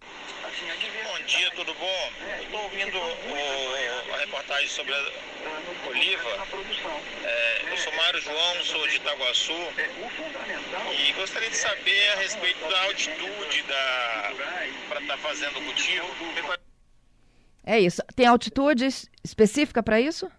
Bom 0.00 1.26
dia, 1.26 1.50
tudo 1.54 1.74
bom? 1.74 2.10
Estou 2.40 2.62
ouvindo 2.62 2.96
o, 2.96 4.14
a 4.14 4.18
reportagem 4.18 4.68
sobre 4.68 4.94
a 4.94 5.35
Oliva. 5.96 6.28
É, 7.24 7.72
eu 7.72 7.76
sou 7.78 7.92
Mário 7.94 8.20
João, 8.20 8.54
sou 8.62 8.86
de 8.86 8.96
Itaguaçu 8.96 9.52
e 10.92 11.12
gostaria 11.14 11.48
de 11.48 11.56
saber 11.56 12.12
a 12.12 12.16
respeito 12.16 12.60
da 12.68 12.82
altitude 12.84 13.62
da 13.62 14.32
para 14.88 15.00
estar 15.00 15.16
tá 15.16 15.18
fazendo 15.18 15.58
o 15.58 15.64
cultivo. 15.64 16.06
É 17.64 17.80
isso. 17.80 18.02
Tem 18.14 18.26
altitude 18.26 18.86
específica 19.24 19.82
para 19.82 20.00
isso? 20.00 20.30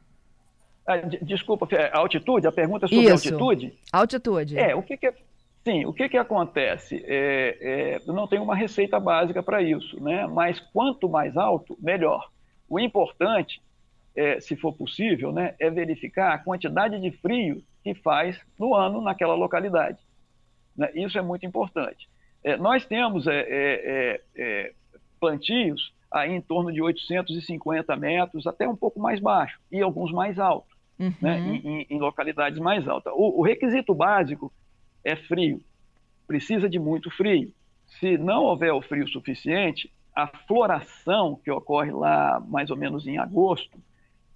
Ah, 0.86 0.98
desculpa, 1.22 1.68
é, 1.76 1.90
altitude? 1.92 2.48
A 2.48 2.52
pergunta 2.52 2.86
é 2.86 2.90
sobre 2.90 3.04
isso. 3.04 3.14
altitude? 3.14 3.80
Altitude. 3.92 4.58
É, 4.58 4.76
o 4.76 4.82
que, 4.82 4.96
que 4.96 5.08
é, 5.08 5.14
Sim, 5.66 5.86
o 5.86 5.92
que, 5.92 6.08
que 6.08 6.18
acontece? 6.18 7.04
É, 7.06 7.58
é, 7.60 8.00
não 8.06 8.26
tem 8.26 8.40
uma 8.40 8.56
receita 8.56 8.98
básica 9.02 9.44
para 9.44 9.62
isso, 9.62 10.02
né? 10.02 10.26
mas 10.28 10.62
quanto 10.72 11.10
mais 11.10 11.36
alto, 11.36 11.78
melhor. 11.82 12.30
O 12.70 12.80
importante 12.80 13.62
é, 14.18 14.40
se 14.42 14.56
for 14.56 14.74
possível, 14.74 15.32
né, 15.32 15.54
é 15.60 15.70
verificar 15.70 16.34
a 16.34 16.40
quantidade 16.40 17.00
de 17.00 17.12
frio 17.12 17.64
que 17.84 17.94
faz 17.94 18.42
no 18.60 18.74
ano 18.74 19.00
naquela 19.00 19.36
localidade. 19.36 20.00
Né? 20.76 20.90
Isso 20.96 21.20
é 21.20 21.22
muito 21.22 21.46
importante. 21.46 22.10
É, 22.44 22.58
nós 22.58 22.84
temos 22.84 23.28
é, 23.28 23.46
é, 23.48 24.22
é, 24.36 24.74
plantios 25.20 25.94
aí 26.12 26.32
em 26.32 26.42
torno 26.42 26.74
de 26.74 26.82
850 26.82 27.96
metros, 27.96 28.48
até 28.48 28.68
um 28.68 28.76
pouco 28.76 29.00
mais 29.00 29.20
baixo, 29.20 29.60
e 29.72 29.82
alguns 29.82 30.12
mais 30.12 30.40
altos, 30.40 30.74
uhum. 30.98 31.14
né, 31.22 31.38
em, 31.40 31.86
em, 31.88 32.00
localidades 32.00 32.58
mais 32.60 32.88
altas. 32.88 33.14
O, 33.16 33.42
o 33.42 33.44
requisito 33.44 33.94
básico 33.94 34.52
é 35.04 35.16
frio, 35.16 35.62
precisa 36.26 36.68
de 36.68 36.80
muito 36.80 37.12
frio. 37.12 37.54
Se 37.86 38.18
não 38.18 38.44
houver 38.46 38.74
o 38.74 38.82
frio 38.82 39.08
suficiente, 39.08 39.92
a 40.16 40.26
floração 40.26 41.40
que 41.44 41.52
ocorre 41.52 41.92
lá 41.92 42.40
mais 42.48 42.72
ou 42.72 42.78
menos 42.78 43.06
em 43.06 43.18
agosto, 43.18 43.78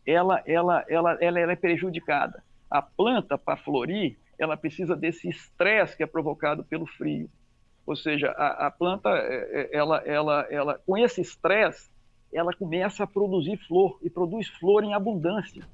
ela, 0.06 0.42
ela, 0.46 0.86
ela, 0.88 1.18
ela, 1.20 1.40
ela 1.40 1.52
é 1.52 1.56
prejudicada. 1.56 2.44
A 2.70 2.82
planta, 2.82 3.38
para 3.38 3.58
florir, 3.58 4.18
ela 4.38 4.58
precisa 4.58 4.96
desse 4.96 5.30
estresse 5.30 5.96
que 5.96 6.04
é 6.04 6.08
provocado 6.08 6.64
pelo 6.64 6.86
frio. 6.86 7.30
Ou 7.86 7.96
seja, 7.96 8.32
a, 8.32 8.68
a 8.68 8.72
planta, 8.72 9.10
é, 9.10 9.70
é, 9.72 9.78
ela, 9.78 9.98
ela, 10.06 10.48
ela, 10.50 10.82
com 10.86 10.98
esse 10.98 11.22
estresse, 11.22 11.92
ela 12.34 12.54
começa 12.54 13.04
a 13.04 13.08
produzir 13.08 13.58
flor, 13.68 14.00
e 14.02 14.10
produz 14.10 14.48
flor 14.48 14.84
em 14.84 14.94
abundância, 14.94 15.68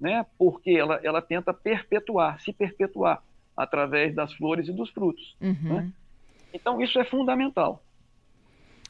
né? 0.00 0.24
porque 0.38 0.70
ela, 0.70 1.00
ela 1.02 1.20
tenta 1.20 1.52
perpetuar, 1.52 2.40
se 2.40 2.52
perpetuar, 2.52 3.22
através 3.56 4.14
das 4.14 4.32
flores 4.34 4.68
e 4.68 4.72
dos 4.72 4.90
frutos. 4.90 5.36
Uhum. 5.40 5.74
Né? 5.74 5.92
Então, 6.52 6.80
isso 6.80 6.98
é 6.98 7.04
fundamental. 7.04 7.82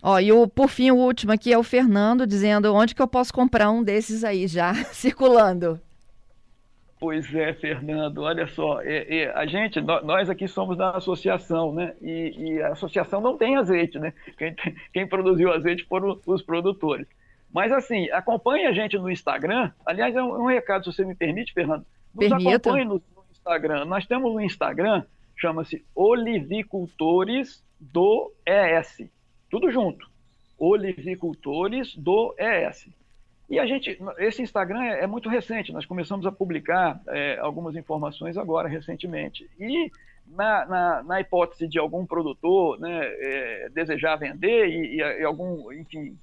Ó, 0.06 0.20
e 0.20 0.30
o, 0.30 0.46
por 0.46 0.68
fim, 0.68 0.90
o 0.90 0.96
último 0.96 1.32
aqui 1.32 1.50
é 1.50 1.56
o 1.56 1.62
Fernando 1.62 2.26
dizendo 2.26 2.74
onde 2.74 2.94
que 2.94 3.00
eu 3.00 3.08
posso 3.08 3.32
comprar 3.32 3.70
um 3.70 3.82
desses 3.82 4.22
aí 4.22 4.46
já 4.46 4.74
circulando. 4.92 5.80
Pois 7.00 7.34
é, 7.34 7.54
Fernando, 7.54 8.18
olha 8.18 8.46
só, 8.46 8.82
é, 8.82 9.22
é, 9.22 9.32
a 9.34 9.46
gente, 9.46 9.80
nós 9.80 10.28
aqui 10.28 10.46
somos 10.46 10.76
da 10.76 10.90
associação, 10.90 11.72
né? 11.72 11.94
E, 12.02 12.34
e, 12.36 12.62
a 12.62 12.72
associação 12.72 13.18
não 13.18 13.38
tem 13.38 13.56
azeite, 13.56 13.98
né? 13.98 14.12
Quem, 14.36 14.54
quem 14.92 15.06
produziu 15.08 15.50
azeite 15.50 15.84
foram 15.84 16.20
os 16.26 16.42
produtores. 16.42 17.06
Mas 17.50 17.72
assim, 17.72 18.10
acompanhe 18.10 18.66
a 18.66 18.72
gente 18.72 18.98
no 18.98 19.10
Instagram. 19.10 19.72
Aliás, 19.86 20.14
é 20.14 20.22
um, 20.22 20.42
um 20.42 20.46
recado, 20.46 20.84
se 20.84 20.96
você 20.96 21.04
me 21.04 21.14
permite, 21.14 21.54
Fernando. 21.54 21.86
Nos 22.14 22.28
Permita. 22.28 22.56
acompanhe 22.56 22.84
no, 22.84 22.94
no 22.94 23.24
Instagram. 23.32 23.86
Nós 23.86 24.06
temos 24.06 24.34
no 24.34 24.40
Instagram, 24.42 25.02
chama-se 25.34 25.82
Olivicultores 25.94 27.64
do 27.80 28.30
ES. 28.46 29.08
Tudo 29.54 29.70
junto. 29.70 30.10
Olivicultores 30.58 31.94
do 31.94 32.34
ES. 32.36 32.88
E 33.48 33.60
a 33.60 33.64
gente, 33.64 33.96
esse 34.18 34.42
Instagram 34.42 34.82
é, 34.82 35.04
é 35.04 35.06
muito 35.06 35.28
recente, 35.28 35.72
nós 35.72 35.86
começamos 35.86 36.26
a 36.26 36.32
publicar 36.32 37.00
é, 37.06 37.38
algumas 37.38 37.76
informações 37.76 38.36
agora, 38.36 38.68
recentemente. 38.68 39.48
E 39.60 39.92
na, 40.26 40.66
na, 40.66 41.02
na 41.04 41.20
hipótese 41.20 41.68
de 41.68 41.78
algum 41.78 42.04
produtor 42.04 42.80
né, 42.80 43.00
é, 43.04 43.68
desejar 43.72 44.16
vender 44.16 44.66
e, 44.66 44.96
e, 44.96 45.20
e, 45.20 45.22
algum, 45.22 45.70
enfim, 45.72 46.18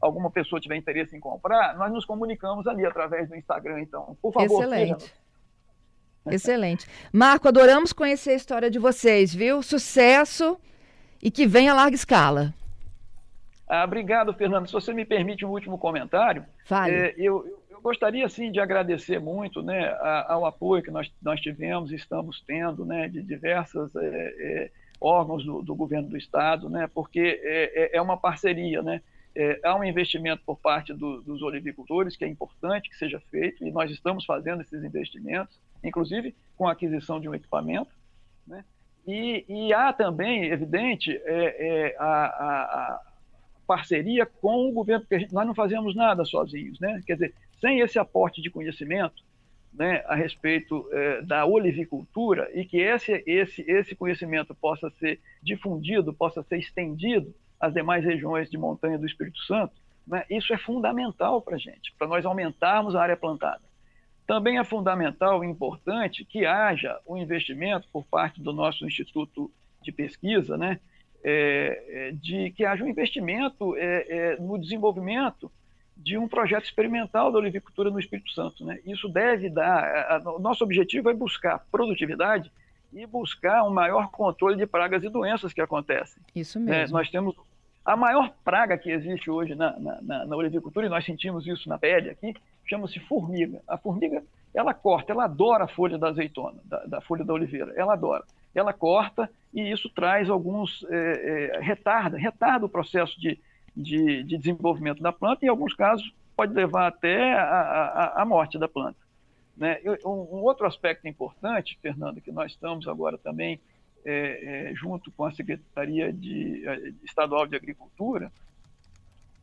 alguma 0.00 0.28
pessoa 0.28 0.60
tiver 0.60 0.74
interesse 0.74 1.16
em 1.16 1.20
comprar, 1.20 1.76
nós 1.78 1.92
nos 1.92 2.04
comunicamos 2.04 2.66
ali 2.66 2.84
através 2.84 3.28
do 3.28 3.36
Instagram, 3.36 3.80
então. 3.80 4.16
Por 4.20 4.32
favor, 4.32 4.64
Excelente. 4.64 5.02
Seja... 5.02 6.34
Excelente. 6.34 6.86
Marco, 7.12 7.46
adoramos 7.46 7.92
conhecer 7.92 8.30
a 8.30 8.34
história 8.34 8.68
de 8.68 8.80
vocês, 8.80 9.32
viu? 9.32 9.62
Sucesso 9.62 10.58
e 11.22 11.30
que 11.30 11.46
venha 11.46 11.72
a 11.72 11.74
larga 11.74 11.94
escala. 11.94 12.54
Ah, 13.68 13.84
obrigado, 13.84 14.32
Fernando. 14.32 14.66
Se 14.66 14.72
você 14.72 14.92
me 14.92 15.04
permite 15.04 15.44
um 15.44 15.50
último 15.50 15.76
comentário, 15.76 16.44
é, 16.88 17.14
eu, 17.18 17.44
eu, 17.68 17.80
gostaria 17.80 18.28
sim 18.28 18.52
de 18.52 18.60
agradecer 18.60 19.18
muito 19.18 19.62
né, 19.62 19.88
ao 20.28 20.46
apoio 20.46 20.82
que 20.82 20.90
nós, 20.90 21.12
nós 21.20 21.40
tivemos 21.40 21.90
e 21.90 21.96
estamos 21.96 22.42
tendo 22.46 22.84
né, 22.84 23.08
de 23.08 23.22
diversos 23.22 23.94
é, 23.96 24.06
é, 24.06 24.70
órgãos 25.00 25.44
do, 25.44 25.62
do, 25.62 25.74
governo 25.74 26.08
do 26.08 26.16
estado, 26.16 26.68
né, 26.68 26.88
porque 26.92 27.40
é, 27.42 27.94
é, 27.94 27.96
é 27.96 28.02
uma 28.02 28.16
parceria, 28.16 28.82
né? 28.82 29.02
É, 29.38 29.60
há 29.64 29.76
um 29.76 29.84
investimento 29.84 30.42
por 30.46 30.56
parte 30.56 30.94
do, 30.94 31.20
dos 31.20 31.42
olivicultores 31.42 32.16
que 32.16 32.24
é 32.24 32.28
importante 32.28 32.88
que 32.88 32.96
seja 32.96 33.20
feito 33.30 33.66
e 33.66 33.70
nós 33.70 33.90
estamos 33.90 34.24
fazendo 34.24 34.62
esses 34.62 34.82
investimentos, 34.82 35.60
inclusive 35.84 36.34
com 36.56 36.66
a 36.66 36.72
aquisição 36.72 37.20
de 37.20 37.28
um 37.28 37.34
equipamento, 37.34 37.90
né? 38.46 38.64
E, 39.06 39.44
e 39.48 39.72
há 39.72 39.92
também, 39.92 40.46
evidente, 40.46 41.12
é, 41.24 41.92
é, 41.94 41.96
a, 41.98 42.24
a, 42.24 43.00
parceria 43.66 44.26
com 44.26 44.68
o 44.68 44.72
governo, 44.72 45.04
porque 45.06 45.26
nós 45.32 45.46
não 45.46 45.54
fazemos 45.54 45.94
nada 45.94 46.24
sozinhos, 46.24 46.78
né? 46.80 47.00
Quer 47.06 47.14
dizer, 47.14 47.34
sem 47.60 47.80
esse 47.80 47.98
aporte 47.98 48.40
de 48.40 48.50
conhecimento 48.50 49.24
né, 49.72 50.02
a 50.06 50.14
respeito 50.14 50.88
é, 50.92 51.22
da 51.22 51.44
olivicultura 51.44 52.50
e 52.54 52.64
que 52.64 52.78
esse, 52.78 53.22
esse, 53.26 53.62
esse 53.68 53.94
conhecimento 53.94 54.54
possa 54.54 54.90
ser 54.98 55.20
difundido, 55.42 56.14
possa 56.14 56.42
ser 56.42 56.58
estendido 56.58 57.34
às 57.60 57.74
demais 57.74 58.04
regiões 58.04 58.50
de 58.50 58.56
montanha 58.56 58.98
do 58.98 59.06
Espírito 59.06 59.38
Santo, 59.40 59.74
né, 60.06 60.24
isso 60.30 60.52
é 60.54 60.58
fundamental 60.58 61.42
para 61.42 61.56
a 61.56 61.58
gente, 61.58 61.92
para 61.98 62.06
nós 62.06 62.24
aumentarmos 62.24 62.94
a 62.94 63.02
área 63.02 63.16
plantada. 63.16 63.65
Também 64.26 64.58
é 64.58 64.64
fundamental 64.64 65.44
e 65.44 65.46
importante 65.46 66.24
que 66.24 66.44
haja 66.44 66.98
um 67.06 67.16
investimento 67.16 67.86
por 67.92 68.04
parte 68.04 68.40
do 68.40 68.52
nosso 68.52 68.84
Instituto 68.84 69.50
de 69.82 69.92
Pesquisa, 69.92 70.56
né, 70.56 70.80
é, 71.22 71.84
é, 71.88 72.12
de 72.12 72.50
que 72.50 72.64
haja 72.64 72.84
um 72.84 72.88
investimento 72.88 73.76
é, 73.76 74.06
é, 74.08 74.36
no 74.40 74.58
desenvolvimento 74.58 75.50
de 75.96 76.18
um 76.18 76.28
projeto 76.28 76.64
experimental 76.64 77.32
da 77.32 77.38
olivicultura 77.38 77.90
no 77.90 77.98
Espírito 77.98 78.30
Santo. 78.32 78.64
Né? 78.64 78.78
Isso 78.84 79.08
deve 79.08 79.48
dar. 79.48 80.22
o 80.26 80.38
nosso 80.38 80.62
objetivo 80.62 81.08
é 81.08 81.14
buscar 81.14 81.64
produtividade 81.70 82.50
e 82.92 83.06
buscar 83.06 83.64
um 83.64 83.70
maior 83.70 84.10
controle 84.10 84.56
de 84.56 84.66
pragas 84.66 85.02
e 85.02 85.08
doenças 85.08 85.52
que 85.52 85.60
acontecem. 85.60 86.22
Isso 86.34 86.60
né? 86.60 86.80
mesmo. 86.80 86.96
nós 86.96 87.08
temos 87.10 87.34
a 87.84 87.96
maior 87.96 88.32
praga 88.44 88.76
que 88.76 88.90
existe 88.90 89.30
hoje 89.30 89.54
na, 89.54 89.78
na, 89.78 90.02
na, 90.02 90.26
na 90.26 90.36
olivicultura, 90.36 90.86
e 90.86 90.90
nós 90.90 91.04
sentimos 91.04 91.46
isso 91.46 91.68
na 91.68 91.78
pele 91.78 92.10
aqui, 92.10 92.34
chama-se 92.66 93.00
formiga. 93.00 93.62
A 93.66 93.78
formiga, 93.78 94.22
ela 94.54 94.74
corta, 94.74 95.12
ela 95.12 95.24
adora 95.24 95.64
a 95.64 95.68
folha 95.68 95.98
da 95.98 96.08
azeitona, 96.08 96.58
da, 96.64 96.84
da 96.84 97.00
folha 97.00 97.24
da 97.24 97.32
oliveira, 97.32 97.72
ela 97.76 97.94
adora 97.94 98.24
ela 98.58 98.72
corta 98.72 99.30
e 99.52 99.70
isso 99.70 99.88
traz 99.90 100.30
alguns 100.30 100.84
é, 100.88 100.96
é, 101.56 101.60
retarda, 101.60 102.16
retarda 102.16 102.66
o 102.66 102.68
processo 102.68 103.18
de, 103.20 103.38
de, 103.76 104.22
de, 104.22 104.38
desenvolvimento 104.38 105.02
da 105.02 105.12
planta 105.12 105.44
e 105.44 105.46
em 105.46 105.50
alguns 105.50 105.74
casos 105.74 106.12
pode 106.34 106.52
levar 106.54 106.86
até 106.86 107.34
a, 107.34 107.42
a, 107.42 108.22
a 108.22 108.24
morte 108.24 108.58
da 108.58 108.68
planta. 108.68 108.98
Né? 109.56 109.78
Um, 110.04 110.42
outro 110.42 110.66
aspecto 110.66 111.06
importante, 111.06 111.78
Fernando, 111.80 112.20
que 112.20 112.32
nós 112.32 112.52
estamos 112.52 112.88
agora 112.88 113.18
também 113.18 113.60
é, 114.04 114.70
é 114.70 114.74
junto 114.74 115.10
com 115.12 115.24
a 115.24 115.32
Secretaria 115.32 116.12
de, 116.12 116.66
é, 116.66 116.92
Estadual 117.04 117.46
de 117.46 117.56
Agricultura, 117.56 118.32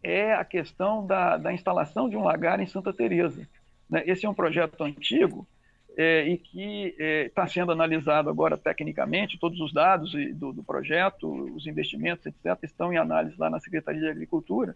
é 0.04 0.34
a 0.34 0.44
questão 0.44 1.06
da, 1.06 1.38
da 1.38 1.54
instalação 1.54 2.10
de 2.10 2.18
um 2.18 2.24
lagar 2.24 2.60
em 2.60 2.68
Santa 2.68 2.92
Teresa. 2.92 3.48
Né? 3.90 4.04
Esse 4.06 4.26
é 4.26 4.30
um 4.30 4.34
projeto 4.34 4.84
antigo 4.84 5.48
é, 5.98 6.28
e 6.28 6.38
que 6.38 6.96
está 7.28 7.44
é, 7.44 7.48
sendo 7.48 7.72
analisado 7.72 8.30
agora 8.30 8.58
tecnicamente, 8.58 9.40
todos 9.40 9.60
os 9.60 9.72
dados 9.72 10.12
do, 10.34 10.52
do, 10.52 10.64
projeto, 10.64 11.28
os 11.56 11.68
investimentos, 11.68 12.26
etc., 12.26 12.58
estão 12.64 12.92
em 12.92 12.98
análise 12.98 13.36
lá 13.38 13.50
na 13.50 13.60
Secretaria 13.60 14.02
de 14.02 14.10
Agricultura, 14.10 14.74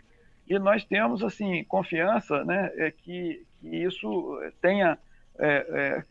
e 0.48 0.58
nós 0.58 0.86
temos, 0.86 1.24
assim, 1.24 1.64
confiança 1.66 2.44
né, 2.46 2.72
é, 2.76 2.92
que, 2.92 3.44
que 3.60 3.68
isso 3.68 4.40
tenha, 4.62 4.98
é, 5.38 5.48
é, 5.48 6.04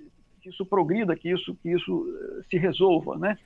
que 0.43 0.51
isso 0.51 0.67
progrida, 0.67 1.17
que 1.17 1.31
isso, 1.31 1.55
que 1.63 1.71
isso 1.71 2.07
é, 2.41 2.43
se 2.51 2.59
resolva 2.59 3.17
né, 3.17 3.39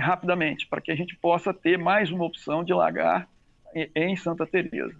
rapidamente, 0.00 0.66
para 0.66 0.80
que 0.80 0.92
a 0.92 0.94
gente 0.94 1.16
possa 1.16 1.52
ter 1.52 1.76
mais 1.76 2.10
uma 2.10 2.24
opção 2.24 2.64
de 2.64 2.72
lagar 2.72 3.28
em, 3.74 4.16
Santa 4.16 4.46
Teresa. 4.46 4.98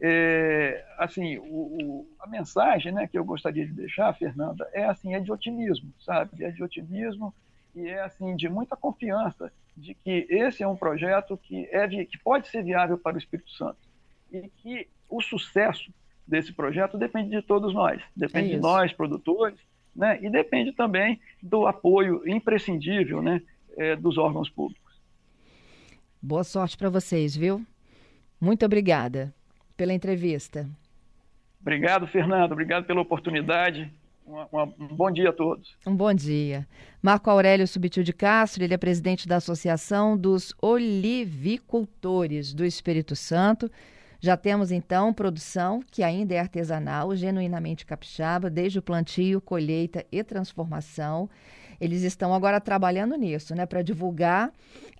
É, 0.00 0.84
assim, 0.98 1.38
o, 1.38 1.42
o, 1.42 2.08
a 2.20 2.26
mensagem 2.26 2.92
né, 2.92 3.06
que 3.06 3.18
eu 3.18 3.24
gostaria 3.24 3.66
de 3.66 3.72
deixar, 3.72 4.12
Fernanda, 4.14 4.68
é 4.72 4.84
assim, 4.84 5.14
é 5.14 5.20
de 5.20 5.32
otimismo, 5.32 5.92
sabe? 6.04 6.44
É 6.44 6.50
de 6.50 6.62
otimismo 6.62 7.34
e 7.74 7.88
é 7.88 8.00
assim 8.02 8.34
de 8.36 8.48
muita 8.48 8.76
confiança 8.76 9.52
de 9.76 9.94
que 9.94 10.26
esse 10.30 10.62
é 10.62 10.68
um 10.68 10.76
projeto 10.76 11.36
que 11.36 11.66
é 11.70 11.86
que 11.86 12.18
pode 12.18 12.48
ser 12.48 12.62
viável 12.62 12.96
para 12.96 13.16
o 13.16 13.18
Espírito 13.18 13.50
Santo 13.50 13.78
e 14.32 14.48
que 14.48 14.88
o 15.08 15.20
sucesso 15.20 15.92
desse 16.26 16.52
projeto 16.52 16.96
depende 16.98 17.30
de 17.30 17.42
todos 17.42 17.72
nós, 17.74 18.02
depende 18.16 18.52
é 18.52 18.54
de 18.56 18.60
nós 18.60 18.92
produtores, 18.92 19.58
né? 19.94 20.18
E 20.22 20.28
depende 20.28 20.72
também 20.72 21.20
do 21.42 21.66
apoio 21.66 22.26
imprescindível, 22.28 23.22
né, 23.22 23.40
é, 23.76 23.94
dos 23.94 24.18
órgãos 24.18 24.50
públicos. 24.50 24.86
Boa 26.20 26.42
sorte 26.42 26.76
para 26.76 26.90
vocês, 26.90 27.36
viu? 27.36 27.64
Muito 28.40 28.64
obrigada 28.64 29.34
pela 29.76 29.92
entrevista. 29.92 30.68
Obrigado, 31.60 32.06
Fernando. 32.06 32.52
Obrigado 32.52 32.84
pela 32.84 33.00
oportunidade. 33.00 33.92
Um 34.28 34.88
bom 34.88 35.10
dia 35.10 35.30
a 35.30 35.32
todos. 35.32 35.76
Um 35.86 35.94
bom 35.94 36.12
dia. 36.12 36.66
Marco 37.00 37.30
Aurélio 37.30 37.66
Subtil 37.66 38.02
de 38.02 38.12
Castro, 38.12 38.64
ele 38.64 38.74
é 38.74 38.78
presidente 38.78 39.28
da 39.28 39.36
Associação 39.36 40.16
dos 40.16 40.52
Olivicultores 40.60 42.52
do 42.52 42.64
Espírito 42.64 43.14
Santo. 43.14 43.70
Já 44.18 44.36
temos 44.36 44.72
então 44.72 45.12
produção 45.12 45.80
que 45.90 46.02
ainda 46.02 46.34
é 46.34 46.40
artesanal, 46.40 47.14
genuinamente 47.14 47.86
capixaba, 47.86 48.50
desde 48.50 48.80
o 48.80 48.82
plantio, 48.82 49.40
colheita 49.40 50.04
e 50.10 50.24
transformação. 50.24 51.30
Eles 51.80 52.02
estão 52.02 52.34
agora 52.34 52.60
trabalhando 52.60 53.14
nisso, 53.16 53.54
né, 53.54 53.66
para 53.66 53.82
divulgar 53.82 54.50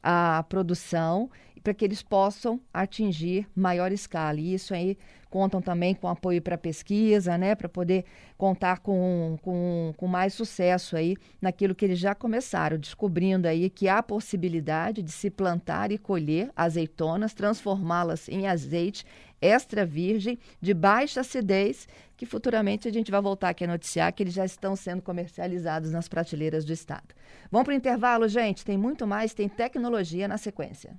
a 0.02 0.44
produção 0.48 1.28
para 1.66 1.74
que 1.74 1.84
eles 1.84 2.00
possam 2.00 2.60
atingir 2.72 3.44
maior 3.52 3.90
escala. 3.90 4.38
E 4.38 4.54
isso 4.54 4.72
aí 4.72 4.96
contam 5.28 5.60
também 5.60 5.96
com 5.96 6.06
apoio 6.06 6.40
para 6.40 6.56
pesquisa, 6.56 7.36
né, 7.36 7.56
para 7.56 7.68
poder 7.68 8.04
contar 8.38 8.78
com, 8.78 9.36
com, 9.42 9.92
com 9.96 10.06
mais 10.06 10.32
sucesso 10.32 10.96
aí 10.96 11.16
naquilo 11.42 11.74
que 11.74 11.84
eles 11.84 11.98
já 11.98 12.14
começaram, 12.14 12.78
descobrindo 12.78 13.48
aí 13.48 13.68
que 13.68 13.88
há 13.88 14.00
possibilidade 14.00 15.02
de 15.02 15.10
se 15.10 15.28
plantar 15.28 15.90
e 15.90 15.98
colher 15.98 16.52
azeitonas, 16.54 17.34
transformá-las 17.34 18.28
em 18.28 18.46
azeite 18.46 19.04
extra 19.42 19.84
virgem, 19.84 20.38
de 20.60 20.72
baixa 20.72 21.22
acidez, 21.22 21.88
que 22.16 22.24
futuramente 22.24 22.86
a 22.86 22.92
gente 22.92 23.10
vai 23.10 23.20
voltar 23.20 23.48
aqui 23.48 23.64
a 23.64 23.66
noticiar 23.66 24.12
que 24.12 24.22
eles 24.22 24.34
já 24.34 24.44
estão 24.44 24.76
sendo 24.76 25.02
comercializados 25.02 25.90
nas 25.90 26.06
prateleiras 26.06 26.64
do 26.64 26.72
Estado. 26.72 27.12
Vamos 27.50 27.64
para 27.64 27.74
o 27.74 27.76
intervalo, 27.76 28.28
gente? 28.28 28.64
Tem 28.64 28.78
muito 28.78 29.04
mais, 29.04 29.34
tem 29.34 29.48
tecnologia 29.48 30.28
na 30.28 30.38
sequência. 30.38 30.96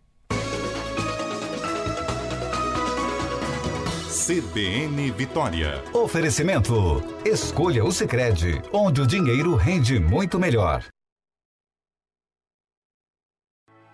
CBN 4.27 5.09
Vitória. 5.11 5.81
Oferecimento: 5.93 7.01
Escolha 7.23 7.85
o 7.85 7.93
Sicredi, 7.93 8.61
onde 8.73 8.99
o 8.99 9.07
dinheiro 9.07 9.55
rende 9.55 10.01
muito 10.01 10.37
melhor. 10.37 10.83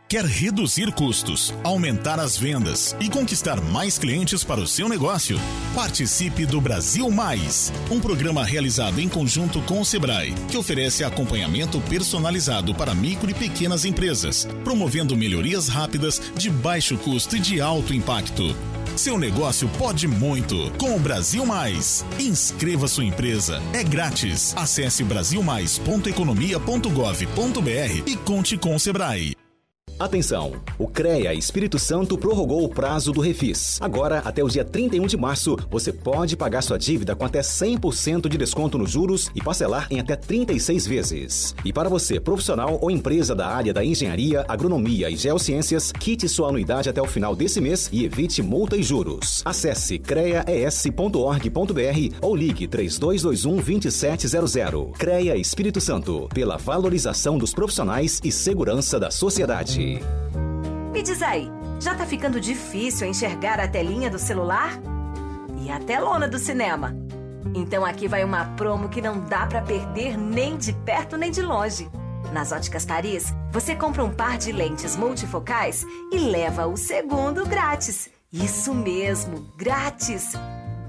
Quer 0.08 0.26
reduzir 0.26 0.92
custos, 0.92 1.54
aumentar 1.64 2.20
as 2.20 2.38
vendas 2.38 2.96
e 3.00 3.10
conquistar 3.10 3.60
mais 3.60 3.98
clientes 3.98 4.44
para 4.44 4.60
o 4.60 4.68
seu 4.68 4.88
negócio? 4.88 5.40
Participe 5.74 6.46
do 6.46 6.62
Brasil 6.62 7.10
Mais, 7.10 7.74
um 7.90 8.00
programa 8.00 8.46
realizado 8.46 9.00
em 9.00 9.10
conjunto 9.10 9.60
com 9.64 9.82
o 9.82 9.86
Sebrae, 9.86 10.36
que 10.50 10.58
oferece 10.58 11.04
acompanhamento 11.04 11.82
personalizado 11.82 12.76
para 12.76 12.94
micro 12.94 13.32
e 13.32 13.34
pequenas 13.34 13.86
empresas, 13.86 14.48
promovendo 14.64 15.18
melhorias 15.18 15.68
rápidas, 15.68 16.22
de 16.38 16.48
baixo 16.50 16.96
custo 16.98 17.36
e 17.36 17.40
de 17.40 17.60
alto 17.60 17.92
impacto. 17.92 18.56
Seu 18.96 19.18
negócio 19.18 19.68
pode 19.80 20.08
muito 20.08 20.72
com 20.78 20.96
o 20.96 21.00
Brasil 21.00 21.44
Mais. 21.44 22.06
Inscreva 22.20 22.88
sua 22.88 23.04
empresa. 23.04 23.60
É 23.74 23.84
grátis. 23.84 24.54
Acesse 24.56 25.04
brasilmais.economia.gov.br 25.04 28.04
e 28.06 28.16
conte 28.18 28.56
com 28.58 28.76
o 28.76 28.80
Sebrae. 28.80 29.36
Atenção! 30.00 30.54
O 30.78 30.88
CREA 30.88 31.34
Espírito 31.36 31.78
Santo 31.78 32.18
prorrogou 32.18 32.64
o 32.64 32.70
prazo 32.70 33.12
do 33.12 33.22
refis. 33.22 33.78
Agora, 33.80 34.20
até 34.26 34.44
o 34.44 34.50
dia 34.50 34.66
31 34.66 35.06
de 35.06 35.16
março, 35.16 35.56
você 35.70 35.94
pode 35.94 36.36
pagar 36.36 36.64
sua 36.64 36.80
dívida 36.80 37.16
com 37.16 37.24
até 37.24 37.42
100% 37.42 38.28
de 38.28 38.38
desconto 38.38 38.78
nos 38.78 38.90
juros 38.90 39.30
e 39.36 39.42
parcelar 39.42 39.88
em 39.92 40.00
até 40.00 40.16
36 40.16 40.88
vezes. 40.88 41.56
E 41.64 41.72
para 41.72 41.90
você, 41.90 42.20
profissional 42.20 42.80
ou 42.82 42.90
empresa 42.90 43.36
da 43.36 43.48
área 43.48 43.72
da 43.72 43.86
engenharia, 43.86 44.44
agronomia 44.48 45.12
e 45.12 45.16
geociências, 45.16 45.92
quite 45.92 46.28
sua 46.28 46.50
anuidade 46.50 46.90
até 46.90 47.02
o 47.02 47.08
final 47.08 47.36
desse 47.36 47.62
mês 47.62 47.88
e 47.92 48.04
evite 48.04 48.42
multa 48.42 48.76
e 48.76 48.82
juros. 48.82 49.44
Acesse 49.46 50.00
creaes.org.br 50.00 51.10
ou 52.20 52.36
ligue 52.36 52.68
3221 52.68 53.62
2700. 53.62 54.98
CREA 54.98 55.38
Espírito 55.38 55.80
Santo, 55.80 56.28
pela 56.34 56.58
valorização 56.58 57.38
dos 57.38 57.54
profissionais 57.54 58.20
e 58.24 58.32
segurança 58.32 59.00
da 59.00 59.12
sociedade. 59.12 59.83
Me 60.92 61.02
diz 61.02 61.22
aí, 61.22 61.50
já 61.80 61.96
tá 61.96 62.06
ficando 62.06 62.40
difícil 62.40 63.08
enxergar 63.08 63.60
a 63.60 63.68
telinha 63.68 64.10
do 64.10 64.20
celular? 64.20 64.80
E 65.62 65.72
a 65.72 65.80
telona 65.80 66.28
do 66.28 66.38
cinema? 66.38 66.96
Então 67.56 67.86
aqui 67.86 68.08
vai 68.08 68.24
uma 68.24 68.46
promo 68.56 68.90
que 68.90 69.02
não 69.02 69.20
dá 69.20 69.46
para 69.46 69.62
perder 69.62 70.18
nem 70.18 70.58
de 70.58 70.74
perto 70.74 71.18
nem 71.18 71.32
de 71.32 71.42
longe. 71.42 71.90
Nas 72.32 72.52
Óticas 72.52 72.86
Paris, 72.86 73.34
você 73.52 73.76
compra 73.76 74.04
um 74.04 74.10
par 74.10 74.38
de 74.38 74.52
lentes 74.52 74.96
multifocais 74.96 75.86
e 76.12 76.18
leva 76.18 76.66
o 76.66 76.76
segundo 76.78 77.46
grátis. 77.46 78.10
Isso 78.32 78.74
mesmo, 78.74 79.46
grátis! 79.56 80.34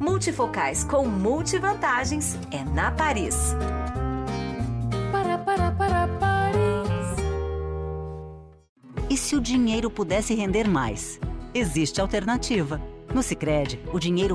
Multifocais 0.01 0.83
com 0.85 1.07
multivantagens 1.07 2.39
é 2.51 2.65
na 2.65 2.91
Paris. 2.91 3.55
Para, 5.13 5.39
para, 5.39 5.71
para, 5.73 6.09
Paris. 6.09 6.24
Se 9.35 9.39
o 9.39 9.41
dinheiro 9.41 9.91
pudesse 9.91 10.33
render 10.33 10.69
mais? 10.69 11.19
Existe 11.53 12.01
alternativa. 12.01 12.81
No 13.13 13.21
Sicredi, 13.21 13.81
o 13.93 13.99
dinheiro 13.99 14.33